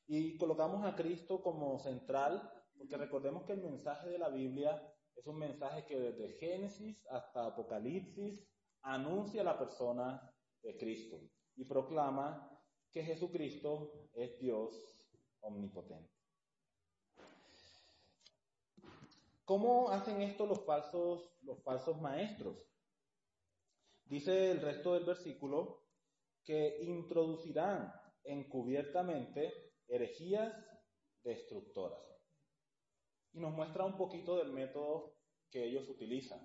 [0.07, 5.26] Y colocamos a Cristo como central, porque recordemos que el mensaje de la Biblia es
[5.26, 8.46] un mensaje que desde Génesis hasta Apocalipsis
[8.82, 10.32] anuncia la persona
[10.63, 11.21] de Cristo
[11.57, 12.49] y proclama
[12.91, 14.75] que Jesucristo es Dios
[15.41, 16.13] omnipotente.
[19.45, 22.57] ¿Cómo hacen esto los falsos, los falsos maestros?
[24.05, 25.83] Dice el resto del versículo
[26.45, 27.93] que introducirán
[28.25, 29.53] encubiertamente
[29.89, 30.55] herejías
[31.23, 32.01] destructoras.
[33.33, 35.17] Y nos muestra un poquito del método
[35.51, 36.41] que ellos utilizan.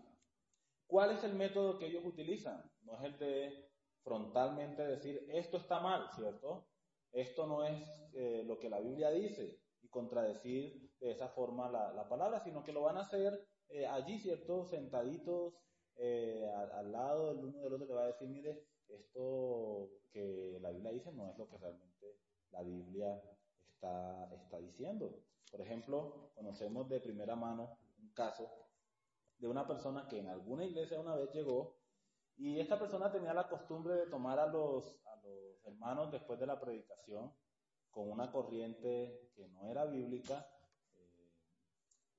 [0.88, 2.63] ¿Cuál es el método que ellos utilizan?
[2.82, 3.66] No es el de
[4.07, 6.65] frontalmente decir, esto está mal, ¿cierto?
[7.11, 12.07] Esto no es eh, lo que la Biblia dice y contradecir de esa forma la,
[12.07, 14.63] palabra, sino que lo van a hacer eh, allí, ¿cierto?
[14.63, 15.55] Sentaditos
[15.97, 20.71] eh, al, lado del uno del otro, le va a decir, mire, esto que la
[20.71, 22.19] Biblia dice no es lo que realmente
[22.51, 23.21] la Biblia
[23.67, 25.19] está, está diciendo.
[25.51, 28.49] Por ejemplo, conocemos de primera mano un caso
[29.37, 31.76] de una persona que en alguna iglesia una vez llegó
[32.38, 36.47] y esta persona tenía la costumbre de tomar a los, a los hermanos después de
[36.47, 37.33] la predicación
[37.89, 40.47] con una corriente que no era bíblica
[40.95, 41.33] eh,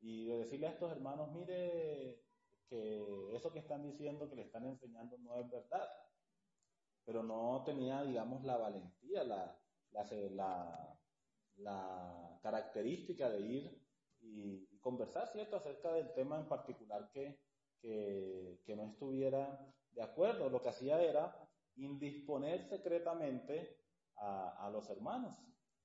[0.01, 2.25] y de decirle a estos hermanos, mire
[2.69, 5.89] que eso que están diciendo, que le están enseñando no es verdad
[7.09, 9.59] pero no tenía, digamos, la valentía, la,
[9.93, 11.01] la,
[11.57, 13.83] la, característica de ir
[14.21, 17.41] y, conversar, ¿cierto?, acerca del tema en particular que,
[17.81, 19.59] que, que, no estuviera
[19.99, 20.49] de acuerdo.
[20.49, 21.37] Lo que hacía era
[21.77, 23.77] indisponer secretamente
[24.17, 25.37] a, los hermanos.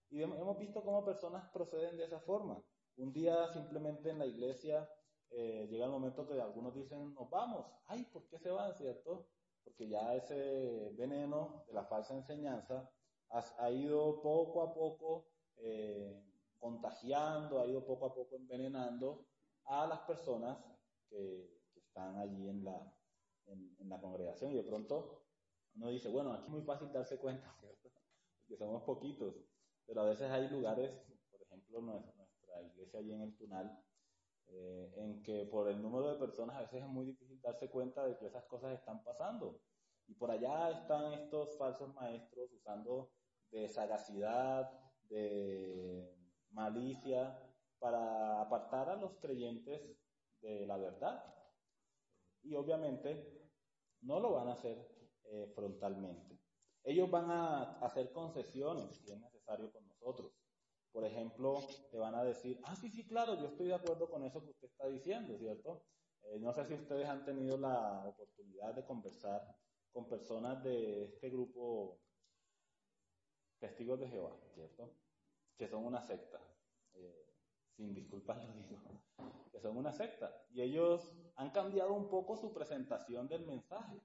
[0.09, 2.63] Y hemos visto cómo personas proceden de esa forma.
[2.97, 4.87] Un día simplemente en la iglesia
[5.31, 7.65] eh, llega el momento que algunos dicen, nos vamos.
[7.87, 9.27] Ay, ¿por qué se van, cierto?
[9.63, 12.89] porque ya ese veneno de la falsa enseñanza
[13.29, 16.21] ha, ido poco a poco eh,
[16.59, 19.25] contagiando, ha ido poco a poco envenenando
[19.65, 20.57] a las personas
[21.09, 22.91] que, están allí en la,
[23.47, 25.23] en, la congregación y de pronto
[25.75, 27.89] uno dice, bueno, aquí es muy fácil darse cuenta, ¿cierto?
[28.39, 29.35] Porque somos poquitos,
[29.85, 30.91] pero a veces hay lugares,
[31.31, 32.23] por ejemplo, nuestra,
[32.61, 33.83] iglesia allí en el Tunal,
[34.47, 38.05] eh, en que por el número de personas a veces es muy difícil darse cuenta
[38.05, 39.61] de que esas cosas están pasando.
[40.07, 43.11] Y por allá están estos falsos maestros usando
[43.49, 44.71] de sagacidad,
[45.09, 46.15] de
[46.51, 47.39] malicia,
[47.79, 49.81] para apartar a los creyentes
[50.41, 51.23] de la verdad.
[52.41, 53.32] Y obviamente
[54.03, 54.77] no lo van a hacer
[55.25, 56.39] eh, frontalmente.
[56.83, 60.31] Ellos van a hacer concesiones si es necesario con nosotros.
[60.91, 64.23] Por ejemplo, te van a decir, ah, sí, sí, claro, yo estoy de acuerdo con
[64.23, 65.85] eso que usted está diciendo, ¿cierto?
[66.23, 69.55] Eh, no sé si ustedes han tenido la oportunidad de conversar
[69.91, 71.99] con personas de este grupo
[73.59, 74.93] Testigos de Jehová, ¿cierto?
[75.57, 76.39] Que son una secta.
[77.73, 78.77] Eh, sin disculpas lo digo.
[79.51, 80.31] Que son una secta.
[80.51, 84.01] Y ellos han cambiado un poco su presentación del mensaje.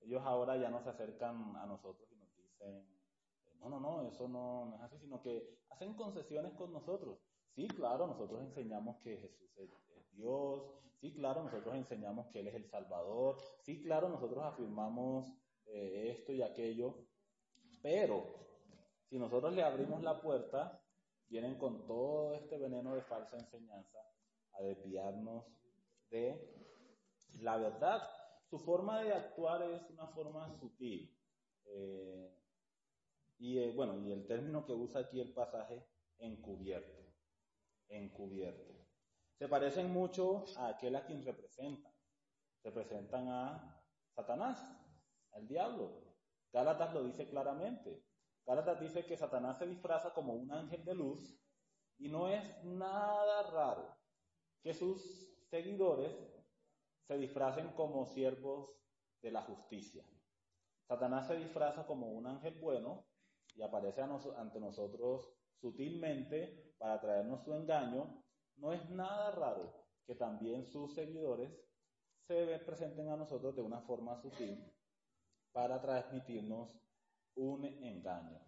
[0.00, 2.86] Ellos ahora ya no se acercan a nosotros y nos dicen,
[3.60, 7.18] no, no, no, eso no, no es así, sino que hacen concesiones con nosotros.
[7.54, 9.70] Sí, claro, nosotros enseñamos que Jesús es,
[10.12, 10.62] Dios.
[11.00, 13.36] Sí, claro, nosotros enseñamos que Él es el Salvador.
[13.62, 15.32] Sí, claro, nosotros afirmamos
[15.66, 17.06] eh, esto y aquello.
[17.82, 18.24] Pero
[19.08, 20.83] si nosotros le abrimos la puerta,
[21.28, 23.98] vienen con todo este veneno de falsa enseñanza
[24.52, 25.44] a desviarnos
[26.10, 26.54] de
[27.40, 28.02] la verdad.
[28.48, 31.16] Su forma de actuar es una forma sutil.
[31.64, 32.38] Eh,
[33.38, 35.86] y eh, bueno, y el término que usa aquí el pasaje,
[36.18, 37.02] encubierto.
[37.88, 38.74] Encubierto.
[39.38, 41.92] Se parecen mucho a aquel a quien representan.
[42.62, 43.82] Representan a
[44.14, 44.58] Satanás,
[45.32, 46.04] al diablo.
[46.52, 48.04] Gálatas lo dice claramente.
[48.46, 51.38] Gálatas dice que Satanás se disfraza como un ángel de luz
[51.98, 53.96] y no es nada raro
[54.62, 56.12] que sus seguidores
[57.06, 58.70] se disfracen como siervos
[59.22, 60.04] de la justicia.
[60.86, 63.06] Satanás se disfraza como un ángel bueno
[63.54, 68.22] y aparece ante nosotros sutilmente para traernos su engaño.
[68.56, 71.50] No es nada raro que también sus seguidores
[72.26, 74.70] se presenten a nosotros de una forma sutil
[75.52, 76.83] para transmitirnos
[77.36, 78.40] un engaño.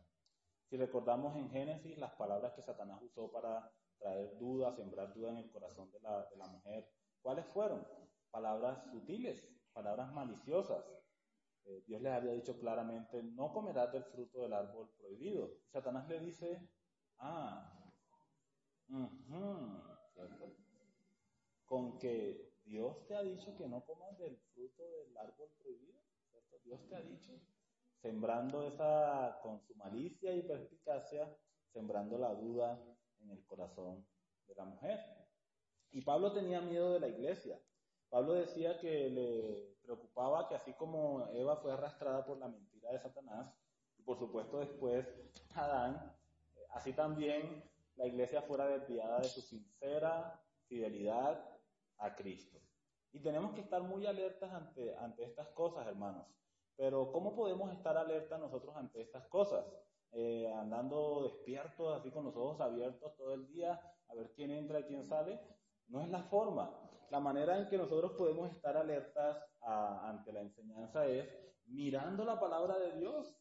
[0.68, 5.38] Si recordamos en Génesis las palabras que Satanás usó para traer duda, sembrar duda en
[5.38, 6.90] el corazón de la, mujer,
[7.22, 7.86] ¿cuáles fueron?
[8.30, 10.84] Palabras sutiles, palabras maliciosas.
[11.64, 15.50] Eh, Dios les había dicho claramente, no comerás del fruto del árbol prohibido.
[15.68, 16.68] Satanás le dice,
[17.18, 17.72] ah,
[21.64, 26.58] con que Dios te ha dicho que no comas del fruto del árbol prohibido, ¿cierto?
[26.64, 27.40] Dios te ha dicho,
[28.06, 31.28] sembrando esa, con su malicia y perspicacia,
[31.72, 32.80] sembrando la duda
[33.18, 34.06] en el corazón
[34.46, 35.00] de la mujer.
[35.90, 37.60] Y Pablo tenía miedo de la iglesia.
[38.08, 43.00] Pablo decía que le preocupaba que así como Eva fue arrastrada por la mentira de
[43.00, 43.52] Satanás,
[43.98, 45.04] y por supuesto después
[45.56, 46.14] Adán,
[46.70, 47.64] así también
[47.96, 51.44] la iglesia fuera desviada de su sincera fidelidad
[51.98, 52.60] a Cristo.
[53.10, 56.26] Y tenemos que estar muy alertas ante, ante estas cosas, hermanos.
[56.76, 59.64] Pero ¿cómo podemos estar alertas nosotros ante estas cosas?
[60.12, 64.80] Eh, andando despiertos, así con los ojos abiertos todo el día, a ver quién entra
[64.80, 65.40] y quién sale.
[65.88, 66.74] No es la forma.
[67.10, 71.28] La manera en que nosotros podemos estar alertas ante la enseñanza es
[71.66, 73.36] mirando la palabra de Dios,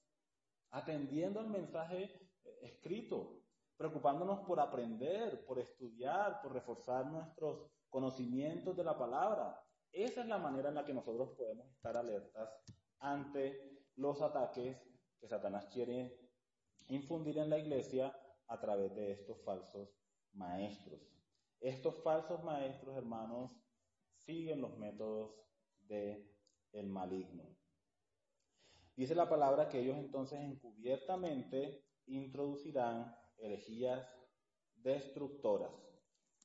[0.72, 2.04] atendiendo el mensaje
[2.44, 3.42] eh, escrito,
[3.78, 9.62] preocupándonos por aprender, por estudiar, por reforzar nuestros conocimientos de la palabra.
[9.92, 12.50] Esa es la manera en la que nosotros podemos estar alertas
[13.06, 14.78] ante los ataques
[15.20, 16.20] que Satanás quiere
[16.88, 18.16] infundir en la iglesia
[18.48, 19.90] a través de estos falsos
[20.34, 21.00] maestros.
[21.60, 23.52] Estos falsos maestros, hermanos,
[24.26, 25.36] siguen los métodos
[25.82, 26.32] del
[26.72, 27.44] el maligno.
[28.96, 34.10] Dice la palabra que ellos entonces encubiertamente introducirán herejías
[34.76, 35.72] destructoras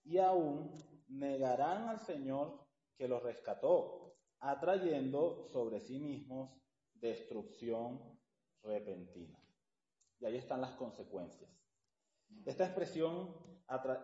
[0.04, 0.76] y aún
[1.08, 3.99] negarán al Señor que los rescató,
[4.40, 6.50] atrayendo sobre sí mismos
[6.94, 8.00] destrucción
[8.62, 9.38] repentina.
[10.18, 11.50] Y ahí están las consecuencias.
[12.44, 13.34] Esta expresión,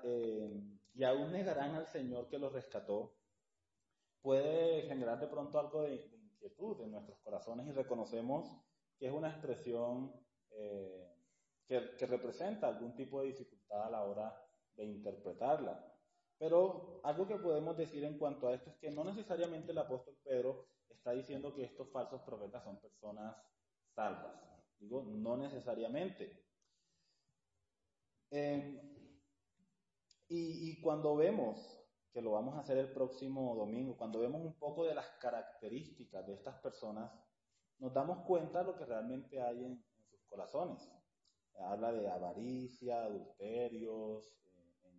[0.05, 0.63] eh,
[0.95, 3.15] y aún negarán al Señor que los rescató,
[4.23, 8.51] puede generar de pronto algo de, inquietud en nuestros corazones y reconocemos
[8.99, 10.13] que es una expresión
[10.51, 11.09] eh,
[11.67, 14.37] que, que representa algún tipo de dificultad a la hora
[14.75, 15.96] de interpretarla.
[16.39, 20.17] Pero algo que podemos decir en cuanto a esto es que no necesariamente el apóstol
[20.23, 23.37] Pedro está diciendo que estos falsos profetas son personas
[23.95, 24.35] salvas.
[24.79, 26.45] Digo, no necesariamente.
[28.31, 28.83] Eh,
[30.29, 31.81] y, y, cuando vemos,
[32.13, 36.27] que lo vamos a hacer el próximo domingo, cuando vemos un poco de las características
[36.27, 37.11] de estas personas,
[37.79, 40.91] nos damos cuenta de lo que realmente hay en, en sus corazones.
[41.59, 44.37] Habla de avaricia, adulterios,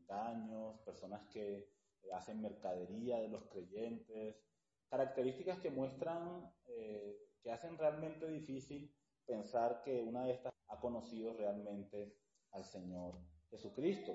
[0.07, 1.57] engaños, personas que
[2.03, 4.37] eh, hacen mercadería de los creyentes,
[4.89, 8.93] características que muestran, eh, que hacen realmente difícil
[9.25, 12.15] pensar que una de estas ha conocido realmente
[12.51, 13.15] al Señor
[13.49, 14.13] Jesucristo.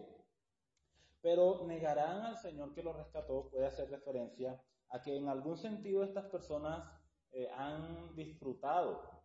[1.21, 6.03] Pero negarán al Señor que lo rescató puede hacer referencia a que en algún sentido
[6.03, 6.91] estas personas
[7.31, 9.23] eh, han disfrutado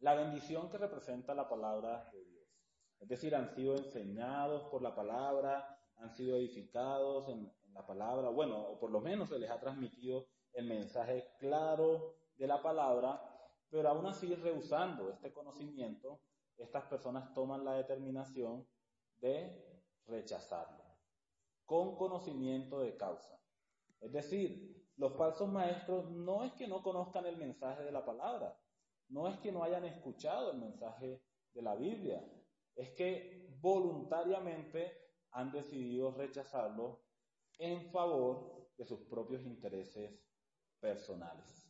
[0.00, 2.46] la bendición que representa la palabra de Dios.
[2.98, 5.71] Es decir, han sido enseñados por la palabra,
[6.02, 10.26] han sido edificados en, la palabra, bueno, o por lo menos se les ha transmitido
[10.52, 13.18] el mensaje claro de la palabra,
[13.70, 16.20] pero aún así rehusando este conocimiento,
[16.58, 18.68] estas personas toman la determinación
[19.22, 20.84] de rechazarlo,
[21.64, 23.40] con conocimiento de causa.
[24.02, 28.54] Es decir, los falsos maestros no es que no conozcan el mensaje de la palabra,
[29.08, 31.22] no es que no hayan escuchado el mensaje
[31.54, 32.22] de la Biblia,
[32.76, 35.01] es que voluntariamente
[35.32, 37.02] han decidido rechazarlo
[37.58, 40.18] en favor de sus propios intereses
[40.80, 41.68] personales.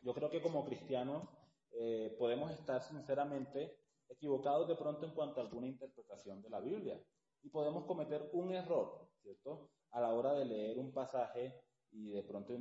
[0.00, 1.28] Yo creo que como cristianos
[1.72, 7.02] eh, podemos estar sinceramente equivocados de pronto en cuanto a alguna interpretación de la Biblia
[7.42, 9.70] y podemos cometer un error, ¿cierto?
[9.90, 12.54] A la hora de leer un pasaje y de pronto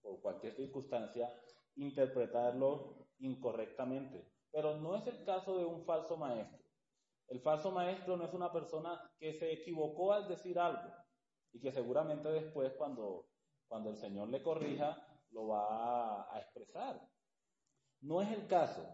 [0.00, 1.32] por cualquier circunstancia
[1.76, 4.30] interpretarlo incorrectamente.
[4.50, 6.59] Pero no es el caso de un falso maestro.
[7.30, 10.92] El falso maestro no es una persona que se equivocó al decir algo
[11.52, 13.28] y que seguramente después cuando,
[13.68, 15.00] cuando el Señor le corrija
[15.30, 17.00] lo va a expresar.
[18.00, 18.84] No es el caso,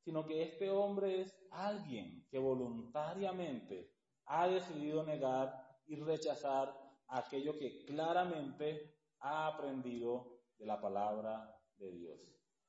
[0.00, 3.94] sino que este hombre es alguien que voluntariamente
[4.26, 12.20] ha decidido negar y rechazar aquello que claramente ha aprendido de la palabra de Dios.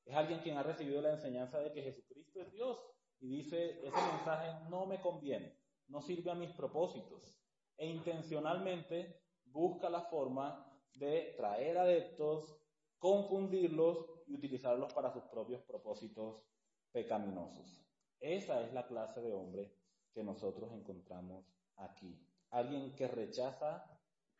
[0.05, 2.79] Es alguien quien ha recibido la enseñanza de que Jesucristo es Dios
[3.21, 5.57] y dice, ese mensaje no me conviene,
[5.87, 7.39] no sirve a mis propósitos
[7.77, 12.61] e intencionalmente busca la forma de traer adeptos,
[12.97, 16.43] confundirlos y utilizarlos para sus propios propósitos
[16.91, 17.85] pecaminosos.
[18.19, 19.73] Esa es la clase de hombre
[20.13, 21.45] que nosotros encontramos
[21.77, 22.19] aquí.
[22.49, 23.85] Alguien que rechaza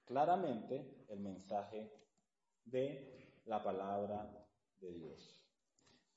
[0.05, 1.93] claramente el mensaje
[2.65, 4.47] de la palabra
[4.80, 5.38] de Dios.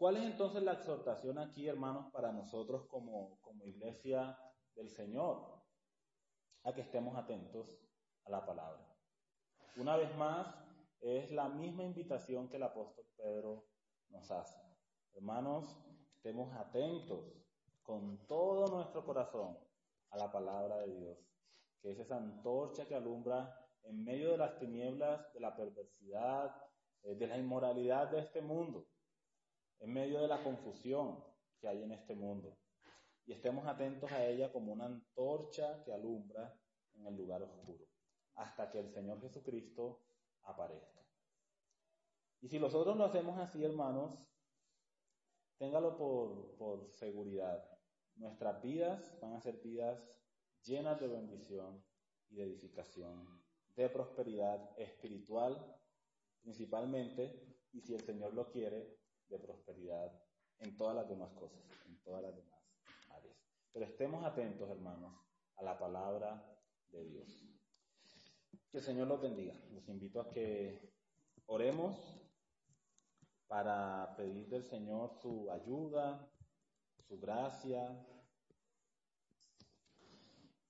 [0.03, 4.37] ¿Cuál es entonces la exhortación aquí, hermanos, para nosotros como, como iglesia
[4.75, 5.63] del Señor?
[6.65, 7.69] A que estemos atentos
[8.25, 8.85] a la palabra.
[9.77, 10.57] Una vez más,
[11.01, 13.69] es la misma invitación que el apóstol Pedro
[14.09, 14.61] nos hace.
[15.13, 15.79] Hermanos,
[16.17, 17.25] estemos atentos
[17.85, 19.57] con todo nuestro corazón
[20.11, 21.19] a la palabra de Dios,
[21.81, 26.57] que es esa antorcha que alumbra en medio de las tinieblas, de la perversidad,
[27.05, 28.89] eh, de la inmoralidad de este mundo,
[29.83, 31.23] en medio de la confusión
[31.61, 32.57] que hay en este mundo.
[33.27, 36.57] Y estemos atentos a ella como una antorcha que alumbra
[36.95, 37.85] en el lugar oscuro,
[38.35, 40.05] hasta que el Señor Jesucristo
[40.43, 41.01] aparezca.
[42.41, 44.19] Y si nosotros lo hacemos así, hermanos,
[45.59, 47.69] téngalo por, por seguridad.
[48.17, 50.17] Nuestras vidas van a ser vidas
[50.63, 51.85] llenas de bendición
[52.29, 53.43] y de edificación,
[53.75, 55.79] de prosperidad espiritual
[56.41, 59.02] principalmente, y si el Señor lo quiere,
[59.33, 60.13] de prosperidad
[60.59, 62.61] en todas las demás cosas, en todas las demás
[63.11, 63.37] áreas.
[63.73, 65.13] Pero estemos atentos, hermanos,
[65.57, 66.47] a la palabra
[66.91, 67.49] de Dios.
[68.71, 69.55] Que el Señor los bendiga.
[69.71, 70.93] Los invito a que
[71.47, 71.97] oremos
[73.47, 76.31] para pedir del Señor su ayuda,
[77.09, 78.07] su gracia,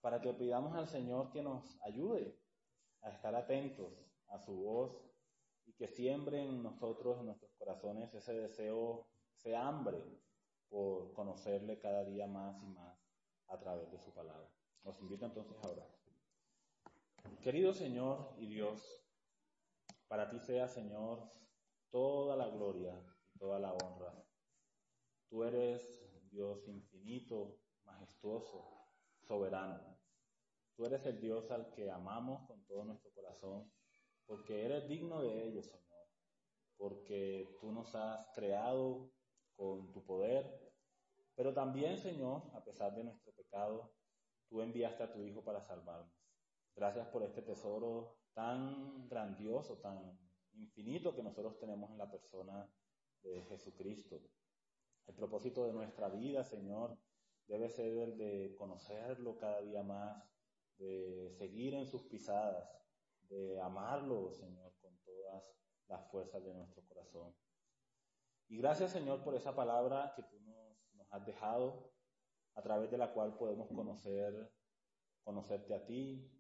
[0.01, 2.37] para que pidamos al Señor que nos ayude
[3.03, 3.93] a estar atentos
[4.29, 5.01] a su voz
[5.65, 9.07] y que siembre en nosotros, en nuestros corazones, ese deseo,
[9.37, 10.03] ese hambre
[10.69, 12.99] por conocerle cada día más y más
[13.47, 14.51] a través de su palabra.
[14.83, 15.89] Los invito entonces a orar.
[17.41, 19.07] Querido Señor y Dios,
[20.09, 21.31] para ti sea, Señor,
[21.91, 23.01] toda la gloria
[23.33, 24.13] y toda la honra.
[25.29, 28.89] Tú eres Dios infinito, majestuoso,
[29.21, 30.01] soberano.
[30.75, 33.71] Tú eres el Dios al que amamos con todo nuestro corazón
[34.27, 35.63] porque eres digno de ello,
[36.77, 39.11] porque tú nos has creado
[39.57, 40.73] con tu poder,
[41.35, 43.95] pero también, Señor, a pesar de nuestro pecado,
[44.49, 46.13] tú enviaste a tu Hijo para salvarnos.
[46.75, 50.19] Gracias por este tesoro tan grandioso, tan
[50.55, 52.69] infinito que nosotros tenemos en la persona
[53.23, 54.21] de Jesucristo.
[55.07, 56.99] El propósito de nuestra vida, Señor,
[57.47, 60.25] debe ser el de conocerlo cada día más,
[60.79, 62.69] de seguir en sus pisadas,
[63.29, 64.72] de amarlo, Señor,
[65.93, 67.35] las fuerzas de nuestro corazón.
[68.49, 71.93] Y gracias, Señor, por esa palabra que tú nos, nos has dejado,
[72.55, 74.53] a través de la cual podemos conocer,
[75.23, 76.31] conocerte a ti,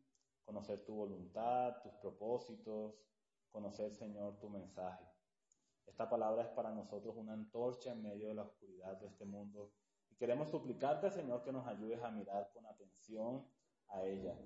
[0.44, 2.94] conocer tu voluntad, tus propósitos,
[3.50, 5.06] conocer, Señor, tu mensaje.
[5.86, 9.72] Esta palabra es para nosotros una antorcha en medio de la oscuridad de este mundo.
[10.10, 13.46] Y queremos suplicarte, Señor, que nos ayudes a mirar con atención
[13.88, 14.36] a ella,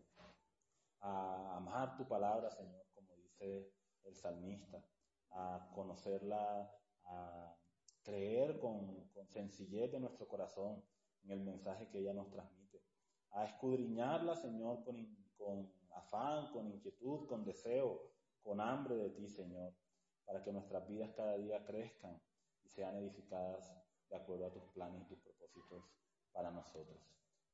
[1.00, 3.72] a amar tu palabra, Señor, como dice
[4.04, 4.82] el salmista,
[5.30, 6.72] a conocerla,
[7.04, 7.56] a
[8.02, 10.82] creer con, sencillez de nuestro corazón
[11.24, 12.82] en el mensaje que ella nos transmite,
[13.30, 18.00] a escudriñarla, Señor, con, con afán, con inquietud, con deseo,
[18.42, 19.74] con hambre de ti, Señor,
[20.24, 22.20] para que nuestras vidas cada día crezcan
[22.64, 23.74] y sean edificadas
[24.08, 25.84] de acuerdo a tus planes y tus propósitos
[26.32, 26.98] para nosotros.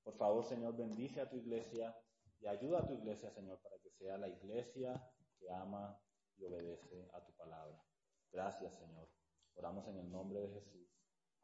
[0.02, 1.96] Por favor, Señor, bendice a tu iglesia
[2.40, 5.00] y ayuda a tu iglesia, Señor, para que sea la iglesia
[5.38, 5.98] que ama
[6.38, 7.82] y obedece a tu palabra.
[8.30, 9.08] Gracias, Señor.
[9.54, 10.88] Oramos en el nombre de Jesús.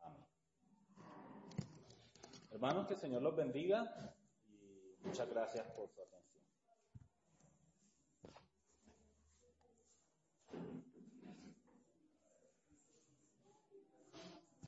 [0.01, 0.27] Amén.
[2.51, 4.17] Hermanos, que el Señor los bendiga
[4.49, 6.18] y muchas gracias por su atención.